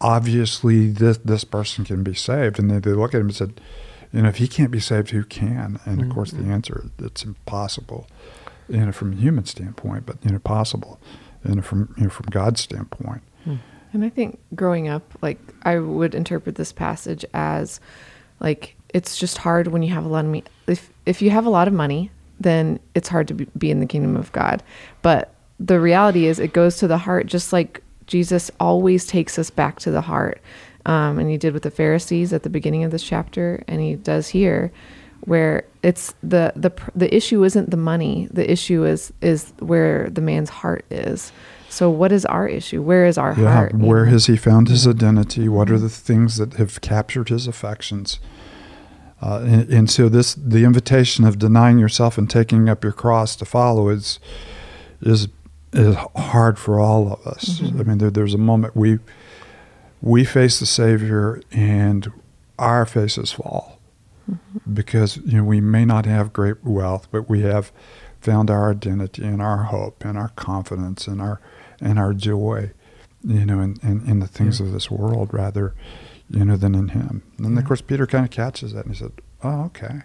obviously 0.00 0.88
this 0.88 1.18
this 1.18 1.44
person 1.44 1.84
can 1.84 2.02
be 2.02 2.14
saved. 2.14 2.58
And 2.58 2.70
they, 2.70 2.78
they 2.78 2.92
look 2.92 3.14
at 3.14 3.20
him 3.20 3.28
and 3.28 3.36
said, 3.36 3.60
you 4.12 4.22
know, 4.22 4.28
if 4.28 4.36
he 4.36 4.48
can't 4.48 4.70
be 4.70 4.80
saved, 4.80 5.10
who 5.10 5.24
can? 5.24 5.78
And 5.84 5.98
mm-hmm. 5.98 6.10
of 6.10 6.14
course, 6.14 6.30
the 6.30 6.38
mm-hmm. 6.38 6.52
answer 6.52 6.90
it's 6.98 7.24
impossible, 7.24 8.06
you 8.68 8.84
know, 8.84 8.92
from 8.92 9.12
a 9.12 9.16
human 9.16 9.44
standpoint, 9.44 10.06
but 10.06 10.16
you 10.24 10.32
know, 10.32 10.38
possible, 10.38 10.98
you 11.44 11.56
know, 11.56 11.62
from 11.62 11.94
you 11.96 12.04
know, 12.04 12.10
from 12.10 12.26
God's 12.26 12.60
standpoint. 12.60 13.22
Hmm. 13.44 13.56
And 13.92 14.04
I 14.04 14.08
think 14.08 14.38
growing 14.54 14.88
up, 14.88 15.02
like 15.20 15.38
I 15.62 15.78
would 15.78 16.14
interpret 16.14 16.54
this 16.54 16.72
passage 16.72 17.24
as, 17.34 17.80
like 18.38 18.76
it's 18.94 19.18
just 19.18 19.38
hard 19.38 19.68
when 19.68 19.82
you 19.82 19.92
have 19.92 20.04
a 20.04 20.08
lot 20.08 20.24
of 20.24 20.30
money. 20.30 20.44
If 20.66 20.90
if 21.06 21.22
you 21.22 21.30
have 21.30 21.46
a 21.46 21.50
lot 21.50 21.68
of 21.68 21.74
money, 21.74 22.10
then 22.38 22.80
it's 22.94 23.08
hard 23.08 23.28
to 23.28 23.34
be, 23.34 23.46
be 23.58 23.70
in 23.70 23.80
the 23.80 23.86
kingdom 23.86 24.16
of 24.16 24.32
God. 24.32 24.62
But 25.02 25.34
the 25.58 25.80
reality 25.80 26.26
is, 26.26 26.38
it 26.38 26.52
goes 26.52 26.76
to 26.78 26.88
the 26.88 26.98
heart, 26.98 27.26
just 27.26 27.52
like 27.52 27.82
Jesus 28.06 28.50
always 28.58 29.06
takes 29.06 29.38
us 29.38 29.50
back 29.50 29.78
to 29.80 29.90
the 29.90 30.00
heart. 30.00 30.40
Um, 30.86 31.18
and 31.18 31.28
he 31.28 31.36
did 31.36 31.52
with 31.52 31.62
the 31.62 31.70
Pharisees 31.70 32.32
at 32.32 32.42
the 32.42 32.50
beginning 32.50 32.84
of 32.84 32.90
this 32.90 33.02
chapter, 33.02 33.62
and 33.68 33.80
he 33.80 33.96
does 33.96 34.28
here, 34.28 34.72
where 35.22 35.64
it's 35.82 36.14
the 36.22 36.52
the 36.56 36.72
the 36.94 37.14
issue 37.14 37.44
isn't 37.44 37.70
the 37.70 37.76
money. 37.76 38.28
The 38.30 38.50
issue 38.50 38.84
is 38.84 39.12
is 39.20 39.52
where 39.58 40.08
the 40.08 40.22
man's 40.22 40.48
heart 40.48 40.84
is. 40.90 41.32
So, 41.70 41.88
what 41.88 42.10
is 42.10 42.26
our 42.26 42.48
issue? 42.48 42.82
Where 42.82 43.06
is 43.06 43.16
our 43.16 43.32
yeah, 43.38 43.52
heart? 43.52 43.74
Where 43.74 44.06
has 44.06 44.26
he 44.26 44.36
found 44.36 44.68
his 44.68 44.88
identity? 44.88 45.48
What 45.48 45.70
are 45.70 45.78
the 45.78 45.88
things 45.88 46.36
that 46.36 46.54
have 46.54 46.80
captured 46.80 47.28
his 47.28 47.46
affections? 47.46 48.18
Uh, 49.22 49.44
and, 49.46 49.70
and, 49.70 49.90
so, 49.90 50.08
this 50.08 50.34
the 50.34 50.64
invitation 50.64 51.24
of 51.24 51.38
denying 51.38 51.78
yourself 51.78 52.18
and 52.18 52.28
taking 52.28 52.68
up 52.68 52.82
your 52.82 52.92
cross 52.92 53.36
to 53.36 53.44
follow 53.44 53.88
is 53.88 54.18
is 55.00 55.28
is 55.72 55.94
hard 56.16 56.58
for 56.58 56.80
all 56.80 57.12
of 57.12 57.24
us. 57.24 57.60
Mm-hmm. 57.60 57.80
I 57.80 57.84
mean, 57.84 57.98
there, 57.98 58.10
there's 58.10 58.34
a 58.34 58.38
moment 58.38 58.74
we 58.74 58.98
we 60.02 60.24
face 60.24 60.58
the 60.58 60.66
Savior 60.66 61.40
and 61.52 62.10
our 62.58 62.84
faces 62.84 63.30
fall 63.30 63.78
mm-hmm. 64.28 64.74
because 64.74 65.18
you 65.18 65.38
know 65.38 65.44
we 65.44 65.60
may 65.60 65.84
not 65.84 66.04
have 66.04 66.32
great 66.32 66.64
wealth, 66.64 67.06
but 67.12 67.30
we 67.30 67.42
have 67.42 67.70
found 68.20 68.50
our 68.50 68.72
identity 68.72 69.24
and 69.24 69.40
our 69.40 69.64
hope 69.64 70.04
and 70.04 70.18
our 70.18 70.30
confidence 70.30 71.06
and 71.06 71.22
our 71.22 71.40
and 71.80 71.98
our 71.98 72.12
joy, 72.12 72.72
you 73.22 73.46
know, 73.46 73.60
in, 73.60 73.76
in, 73.82 74.06
in 74.06 74.20
the 74.20 74.26
things 74.26 74.60
yeah. 74.60 74.66
of 74.66 74.72
this 74.72 74.90
world 74.90 75.32
rather, 75.32 75.74
you 76.28 76.44
know, 76.44 76.56
than 76.56 76.74
in 76.74 76.88
Him. 76.88 77.22
And 77.38 77.54
yeah. 77.54 77.60
of 77.60 77.66
course, 77.66 77.80
Peter 77.80 78.06
kind 78.06 78.24
of 78.24 78.30
catches 78.30 78.72
that 78.72 78.86
and 78.86 78.94
he 78.94 78.98
said, 78.98 79.12
"Oh, 79.42 79.64
okay." 79.64 80.02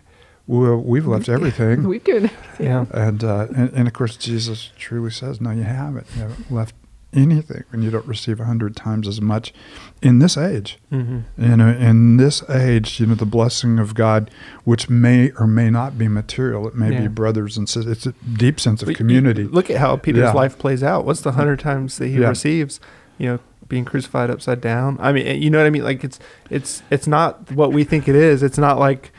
well, 0.47 0.77
we've 0.77 1.07
left 1.07 1.27
everything. 1.27 1.87
we've 1.87 2.03
given 2.03 2.25
everything. 2.25 2.65
Yeah. 2.65 2.85
And, 2.91 3.23
uh, 3.23 3.47
and, 3.55 3.73
and 3.73 3.87
of 3.87 3.93
course, 3.93 4.15
Jesus 4.15 4.71
truly 4.77 5.11
says, 5.11 5.41
no, 5.41 5.51
you 5.51 5.63
haven't. 5.63 6.07
You 6.15 6.21
haven't 6.23 6.51
left 6.51 6.75
anything 7.15 7.63
when 7.69 7.81
you 7.81 7.89
don't 7.89 8.05
receive 8.05 8.39
a 8.39 8.45
hundred 8.45 8.75
times 8.75 9.07
as 9.07 9.21
much 9.21 9.53
in 10.01 10.19
this 10.19 10.37
age. 10.37 10.77
Mm-hmm. 10.91 11.43
You 11.43 11.57
know, 11.57 11.69
in 11.69 12.17
this 12.17 12.47
age, 12.49 12.99
you 12.99 13.05
know, 13.05 13.15
the 13.15 13.25
blessing 13.25 13.79
of 13.79 13.95
God, 13.95 14.29
which 14.63 14.89
may 14.89 15.31
or 15.39 15.47
may 15.47 15.69
not 15.69 15.97
be 15.97 16.07
material, 16.07 16.67
it 16.67 16.75
may 16.75 16.91
yeah. 16.91 17.01
be 17.01 17.07
brothers 17.07 17.57
and 17.57 17.67
sisters. 17.67 17.91
It's 17.91 18.05
a 18.05 18.13
deep 18.37 18.59
sense 18.59 18.83
of 18.83 18.93
community. 18.95 19.45
Look 19.45 19.69
at 19.69 19.77
how 19.77 19.97
Peter's 19.97 20.23
yeah. 20.23 20.33
life 20.33 20.59
plays 20.59 20.83
out. 20.83 21.05
What's 21.05 21.21
the 21.21 21.33
hundred 21.33 21.59
times 21.59 21.97
that 21.97 22.07
he 22.07 22.19
yeah. 22.19 22.29
receives? 22.29 22.79
You 23.17 23.27
know, 23.27 23.39
being 23.67 23.85
crucified 23.85 24.29
upside 24.29 24.61
down. 24.61 24.97
I 24.99 25.11
mean, 25.11 25.41
you 25.41 25.49
know 25.49 25.57
what 25.57 25.67
I 25.67 25.69
mean? 25.69 25.83
Like 25.83 26.03
it's 26.03 26.19
it's 26.49 26.83
it's 26.89 27.07
not 27.07 27.51
what 27.51 27.71
we 27.73 27.83
think 27.83 28.07
it 28.07 28.15
is. 28.15 28.43
It's 28.43 28.57
not 28.57 28.79
like, 28.79 29.11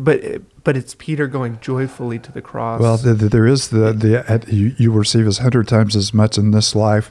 but 0.00 0.22
but 0.64 0.76
it's 0.76 0.94
Peter 0.94 1.26
going 1.26 1.58
joyfully 1.60 2.18
to 2.20 2.32
the 2.32 2.42
cross. 2.42 2.80
Well, 2.80 2.96
the, 2.96 3.14
the, 3.14 3.28
there 3.28 3.46
is 3.46 3.68
the 3.70 3.92
the 3.92 4.44
you, 4.48 4.74
you 4.78 4.92
receive 4.92 5.26
as 5.26 5.38
hundred 5.38 5.68
times 5.68 5.96
as 5.96 6.12
much 6.12 6.38
in 6.38 6.50
this 6.50 6.74
life 6.74 7.10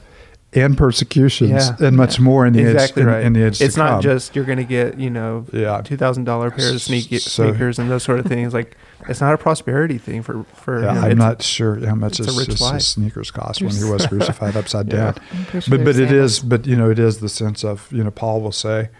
and 0.54 0.76
persecutions 0.76 1.50
yeah. 1.50 1.86
and 1.86 1.96
much 1.96 2.18
yeah. 2.18 2.24
more 2.24 2.46
in 2.46 2.52
the 2.52 2.60
exactly 2.60 3.02
age, 3.02 3.06
right. 3.06 3.20
in, 3.20 3.28
in 3.28 3.32
the 3.32 3.46
age 3.46 3.60
It's 3.60 3.76
not 3.76 3.90
come. 3.90 4.02
just 4.02 4.36
you're 4.36 4.44
going 4.44 4.58
to 4.58 4.64
get 4.64 4.98
you 5.00 5.08
know 5.08 5.46
yeah. 5.52 5.80
two 5.80 5.96
thousand 5.96 6.24
dollar 6.24 6.50
pair 6.50 6.72
of 6.72 6.80
sneak, 6.80 7.08
so, 7.20 7.50
sneakers 7.50 7.78
and 7.78 7.90
those 7.90 8.02
sort 8.02 8.20
of 8.20 8.26
things. 8.26 8.52
Like 8.52 8.76
it's 9.08 9.20
not 9.20 9.32
a 9.32 9.38
prosperity 9.38 9.98
thing 9.98 10.22
for 10.22 10.44
for. 10.54 10.82
Yeah, 10.82 10.94
you 10.94 11.00
know, 11.00 11.06
I'm 11.08 11.18
not 11.18 11.42
sure 11.42 11.84
how 11.86 11.94
much 11.94 12.18
his, 12.18 12.36
his 12.36 12.86
sneakers 12.86 13.30
cost 13.30 13.62
when 13.62 13.74
he 13.74 13.84
was 13.84 14.06
crucified 14.08 14.56
upside 14.56 14.88
down. 14.88 15.14
But 15.68 15.84
but 15.84 15.96
it 15.96 16.12
is 16.12 16.40
but 16.40 16.66
you 16.66 16.76
know 16.76 16.90
it 16.90 16.98
is 16.98 17.20
the 17.20 17.28
sense 17.28 17.64
of 17.64 17.90
you 17.90 18.04
know 18.04 18.10
Paul 18.10 18.40
will 18.40 18.52
say. 18.52 18.90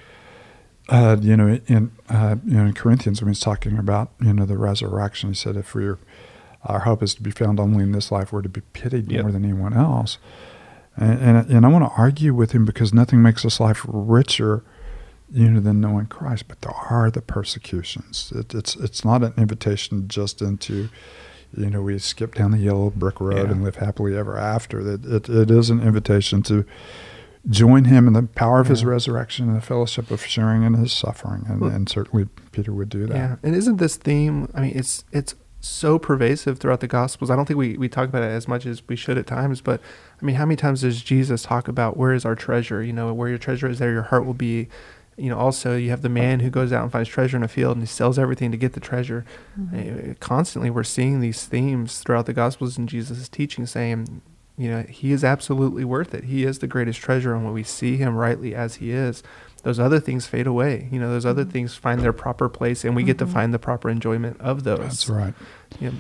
Uh, 0.89 1.17
you 1.21 1.37
know, 1.37 1.61
in 1.69 1.93
uh, 2.09 2.35
you 2.45 2.55
know, 2.55 2.67
in 2.67 2.73
Corinthians, 2.75 3.23
when 3.23 3.29
he's 3.29 3.41
talking 3.41 3.79
about 3.79 4.11
you 4.21 4.33
know 4.33 4.45
the 4.45 4.59
resurrection, 4.59 5.31
he 5.31 5.35
said, 5.35 5.57
"If 5.57 5.77
we're 5.77 5.99
our 6.65 6.81
hope 6.81 7.05
is 7.05 7.15
to 7.15 7.23
be 7.23 7.31
found 7.31 7.61
only 7.61 7.85
in 7.85 7.93
this 7.93 8.11
life, 8.11 8.33
we're 8.33 8.43
to 8.43 8.49
be 8.49 8.63
pitied 8.73 9.11
yep. 9.11 9.23
more 9.23 9.31
than 9.31 9.45
anyone 9.45 9.75
else." 9.75 10.19
And, 10.97 11.21
and, 11.21 11.51
and 11.51 11.67
I 11.67 11.69
want 11.69 11.85
to 11.85 11.93
argue 11.97 12.35
with 12.35 12.53
him 12.53 12.65
because 12.65 12.93
nothing 12.93 13.23
makes 13.23 13.43
this 13.45 13.59
life 13.59 13.83
richer, 13.87 14.63
you 15.31 15.51
know, 15.51 15.61
than 15.61 15.81
knowing 15.81 16.07
Christ. 16.07 16.49
But 16.49 16.61
there 16.61 16.75
are 16.75 17.11
the 17.11 17.23
persecutions. 17.23 18.33
It, 18.35 18.55
it's 18.55 18.77
it's 18.77 19.05
not 19.05 19.23
an 19.23 19.33
invitation 19.39 20.07
just 20.07 20.43
into, 20.43 20.91
you 21.57 21.71
know, 21.71 21.83
we 21.83 21.99
skip 21.99 22.35
down 22.35 22.51
the 22.51 22.59
yellow 22.59 22.91
brick 22.91 23.21
road 23.21 23.47
yeah. 23.47 23.53
and 23.53 23.65
live 23.65 23.77
happily 23.77 24.17
ever 24.17 24.37
after. 24.37 24.81
It, 24.81 25.05
it, 25.07 25.29
it 25.29 25.51
is 25.51 25.71
an 25.71 25.81
invitation 25.81 26.43
to 26.43 26.67
join 27.49 27.87
him 27.87 28.07
in 28.07 28.13
the 28.13 28.23
power 28.23 28.61
of 28.61 28.67
yeah. 28.67 28.71
his 28.71 28.85
resurrection 28.85 29.49
and 29.49 29.57
the 29.57 29.63
fellowship 29.63 30.11
of 30.11 30.25
sharing 30.25 30.63
in 30.63 30.75
his 30.75 30.93
suffering. 30.93 31.45
And, 31.49 31.61
well, 31.61 31.71
and 31.71 31.89
certainly 31.89 32.29
Peter 32.53 32.73
would 32.73 32.89
do 32.89 33.07
that. 33.07 33.17
Yeah. 33.17 33.37
And 33.43 33.57
isn't 33.57 33.79
this 33.79 33.97
theme, 33.97 34.49
I 34.55 34.61
mean, 34.61 34.73
it's, 34.77 35.05
it's 35.11 35.35
so 35.65 35.99
pervasive 35.99 36.59
throughout 36.59 36.81
the 36.81 36.89
Gospels. 36.89 37.31
I 37.31 37.37
don't 37.37 37.47
think 37.47 37.57
we, 37.57 37.77
we 37.79 37.89
talk 37.89 38.09
about 38.09 38.23
it 38.23 38.31
as 38.31 38.49
much 38.49 38.67
as 38.67 38.83
we 38.89 38.97
should 38.97 39.17
at 39.17 39.27
times, 39.27 39.61
but 39.61 39.81
I 40.21 40.25
mean, 40.25 40.37
how 40.37 40.45
many 40.45 40.57
times 40.57 40.83
does 40.83 41.01
Jesus 41.03 41.45
talk 41.45 41.69
about 41.69 41.97
where 41.97 42.13
is 42.13 42.25
our 42.25 42.35
treasure? 42.35 42.83
You 42.83 42.93
know, 42.93 43.15
where 43.15 43.29
your 43.29 43.39
treasure 43.39 43.69
is, 43.69 43.79
there 43.79 43.93
your 43.93 44.03
heart 44.03 44.27
will 44.27 44.35
be. 44.35 44.69
You 45.19 45.29
know, 45.29 45.39
also 45.39 45.77
you 45.77 45.91
have 45.91 46.01
the 46.01 46.09
man 46.09 46.41
who 46.41 46.49
goes 46.49 46.73
out 46.73 46.83
and 46.83 46.91
finds 46.91 47.09
treasure 47.09 47.37
in 47.37 47.43
a 47.43 47.49
field 47.49 47.77
and 47.77 47.83
he 47.83 47.87
sells 47.87 48.19
everything 48.19 48.51
to 48.51 48.57
get 48.57 48.73
the 48.73 48.81
treasure. 48.81 49.27
Mm-hmm. 49.61 50.11
Uh, 50.11 50.15
constantly, 50.21 50.71
we're 50.71 50.85
seeing 50.85 51.21
these 51.21 51.45
themes 51.45 51.99
throughout 52.01 52.25
the 52.25 52.33
Gospels 52.33 52.79
and 52.79 52.89
Jesus' 52.89 53.29
teaching, 53.29 53.67
saying, 53.67 54.23
you 54.57 54.71
know, 54.71 54.83
he 54.83 55.13
is 55.13 55.23
absolutely 55.23 55.85
worth 55.85 56.15
it. 56.15 56.25
He 56.25 56.45
is 56.45 56.59
the 56.59 56.67
greatest 56.67 57.01
treasure, 57.01 57.35
and 57.35 57.45
when 57.45 57.53
we 57.53 57.63
see 57.63 57.97
him 57.97 58.17
rightly 58.17 58.55
as 58.55 58.77
he 58.77 58.91
is, 58.91 59.23
those 59.63 59.79
other 59.79 60.01
things 60.01 60.27
fade 60.27 60.47
away. 60.47 60.89
You 60.91 61.01
know, 61.01 61.11
those 61.11 61.27
other 61.27 61.43
mm-hmm. 61.43 61.53
things 61.53 61.75
find 61.75 62.01
their 62.01 62.13
proper 62.13 62.49
place, 62.49 62.85
and 62.85 62.97
we 62.97 63.03
get 63.03 63.19
to 63.19 63.25
mm-hmm. 63.25 63.35
find 63.35 63.55
the 63.55 63.59
proper 63.59 63.89
enjoyment 63.89 64.41
of 64.41 64.65
those. 64.65 64.79
That's 64.79 65.09
right. 65.09 65.35
Yeah. 65.81 65.93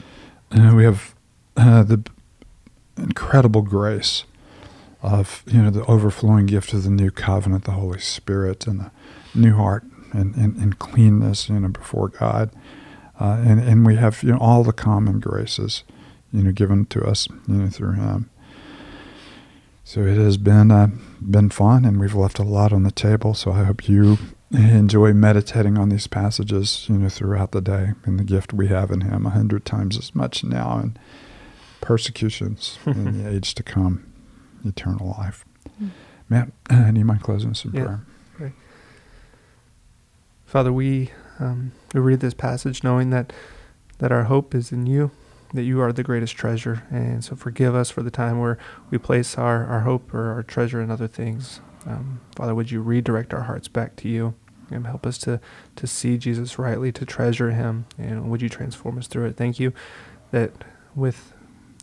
Uh, 0.51 0.75
we 0.75 0.85
have 0.85 1.15
uh, 1.57 1.83
the 1.83 2.05
incredible 2.97 3.63
grace 3.63 4.25
of 5.03 5.43
you 5.47 5.61
know 5.61 5.71
the 5.71 5.85
overflowing 5.87 6.47
gift 6.47 6.73
of 6.73 6.85
the 6.85 6.91
new 6.91 7.11
covenant, 7.11 7.65
the 7.65 7.73
Holy 7.73 8.01
Spirit, 8.01 8.67
and 8.67 8.81
the 8.81 8.91
new 9.35 9.57
heart 9.57 9.85
and, 10.13 10.35
and, 10.37 10.57
and 10.57 10.79
cleanness, 10.79 11.49
you 11.49 11.59
know, 11.59 11.69
before 11.69 12.09
God, 12.09 12.51
uh, 13.19 13.43
and 13.45 13.61
and 13.61 13.87
we 13.87 13.97
have 13.97 14.23
you 14.23 14.33
know 14.33 14.39
all 14.39 14.63
the 14.63 14.73
common 14.73 15.21
graces, 15.21 15.85
you 16.33 16.43
know, 16.43 16.53
given 16.53 16.87
to 16.87 17.05
us, 17.05 17.29
you 17.49 17.55
know, 17.55 17.69
through 17.69 17.93
Him. 17.93 18.31
So 19.85 20.03
it 20.03 20.17
has 20.17 20.37
been 20.37 20.71
uh, 20.71 20.89
been 21.21 21.51
fun, 21.51 21.85
and 21.85 22.01
we've 22.01 22.15
left 22.15 22.39
a 22.39 22.45
lot 22.45 22.73
on 22.73 22.83
the 22.83 22.91
table. 22.91 23.35
So 23.35 23.53
I 23.53 23.65
hope 23.65 23.89
you 23.89 24.19
enjoy 24.53 25.13
meditating 25.13 25.79
on 25.79 25.89
these 25.89 26.07
passages, 26.07 26.87
you 26.89 26.97
know, 26.97 27.09
throughout 27.09 27.53
the 27.53 27.61
day, 27.61 27.93
and 28.05 28.19
the 28.19 28.25
gift 28.25 28.53
we 28.53 28.69
have 28.69 28.91
in 28.91 29.03
Him 29.03 29.27
a 29.27 29.31
hundred 29.31 29.65
times 29.65 29.99
as 29.99 30.15
much 30.15 30.45
now, 30.45 30.79
and 30.79 30.99
persecutions 31.81 32.79
in 32.87 33.23
the 33.23 33.29
age 33.29 33.55
to 33.57 33.63
come, 33.63 34.11
eternal 34.65 35.15
life. 35.19 35.45
Mm. 35.83 35.91
Matt, 36.29 36.53
uh, 36.71 36.91
do 36.91 36.99
you 36.99 37.05
mind 37.05 37.23
closing 37.23 37.51
us 37.51 37.65
in 37.65 37.73
yeah. 37.73 37.83
prayer? 37.83 38.07
Right. 38.39 38.53
Father, 40.47 40.73
we 40.73 41.11
um, 41.41 41.73
we 41.93 42.01
read 42.01 42.21
this 42.21 42.35
passage 42.35 42.85
knowing 42.85 43.11
that 43.11 43.33
that 43.99 44.13
our 44.13 44.25
hope 44.25 44.55
is 44.55 44.71
in 44.71 44.87
you 44.87 45.11
that 45.55 45.63
you 45.63 45.81
are 45.81 45.93
the 45.93 46.03
greatest 46.03 46.37
treasure. 46.37 46.85
And 46.91 47.25
so 47.25 47.37
forgive 47.37 47.75
us 47.75 47.91
for 47.91 48.03
the 48.03 48.11
time 48.11 48.41
where 48.41 48.59
we 48.91 48.99
place 48.99 49.37
our, 49.37 49.67
our 49.67 49.81
hope 49.81 50.13
or 50.15 50.33
our 50.33 50.43
treasure 50.43 50.81
in 50.81 50.91
other 50.91 51.09
things. 51.09 51.61
Um, 51.87 52.21
Father, 52.37 52.55
would 52.55 52.71
you 52.71 52.81
redirect 52.81 53.35
our 53.35 53.43
hearts 53.43 53.69
back 53.69 53.97
to 53.97 54.09
you 54.09 54.35
and 54.71 54.87
help 54.87 55.07
us 55.07 55.19
to, 55.19 55.41
to 55.77 55.87
see 55.87 56.17
Jesus 56.17 56.59
rightly, 56.59 56.93
to 56.93 57.05
treasure 57.05 57.51
him, 57.51 57.87
and 57.99 58.31
would 58.31 58.41
you 58.41 58.49
transform 58.49 58.99
us 58.99 59.07
through 59.07 59.27
it? 59.27 59.37
Thank 59.37 59.61
you 59.61 59.73
that 60.31 60.53
with, 60.95 61.35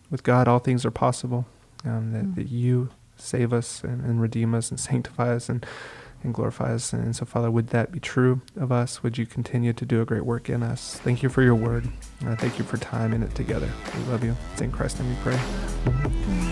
with 0.09 0.23
God 0.23 0.47
all 0.47 0.59
things 0.59 0.85
are 0.85 0.91
possible, 0.91 1.45
um, 1.85 2.11
that, 2.13 2.25
mm. 2.25 2.35
that 2.35 2.49
you 2.49 2.89
save 3.17 3.53
us 3.53 3.83
and, 3.83 4.03
and 4.03 4.21
redeem 4.21 4.55
us 4.55 4.71
and 4.71 4.79
sanctify 4.79 5.35
us 5.35 5.49
and 5.49 5.65
and 6.23 6.33
glorify 6.33 6.73
us. 6.73 6.93
And 6.93 7.15
so, 7.15 7.25
Father, 7.25 7.49
would 7.49 7.67
that 7.67 7.91
be 7.91 7.99
true 7.99 8.41
of 8.55 8.71
us? 8.71 9.03
Would 9.03 9.17
you 9.17 9.25
continue 9.25 9.73
to 9.73 9.85
do 9.85 10.01
a 10.01 10.05
great 10.05 10.25
work 10.25 10.49
in 10.49 10.63
us? 10.63 10.95
Thank 11.03 11.23
you 11.23 11.29
for 11.29 11.41
your 11.41 11.55
word. 11.55 11.89
And 12.19 12.29
I 12.29 12.35
thank 12.35 12.59
you 12.59 12.65
for 12.65 12.77
time 12.77 13.13
in 13.13 13.23
it 13.23 13.35
together. 13.35 13.69
We 13.95 14.03
love 14.11 14.23
you. 14.23 14.35
It's 14.53 14.61
in 14.61 14.71
Christ's 14.71 14.99
name 14.99 15.09
we 15.09 15.15
pray. 15.21 16.48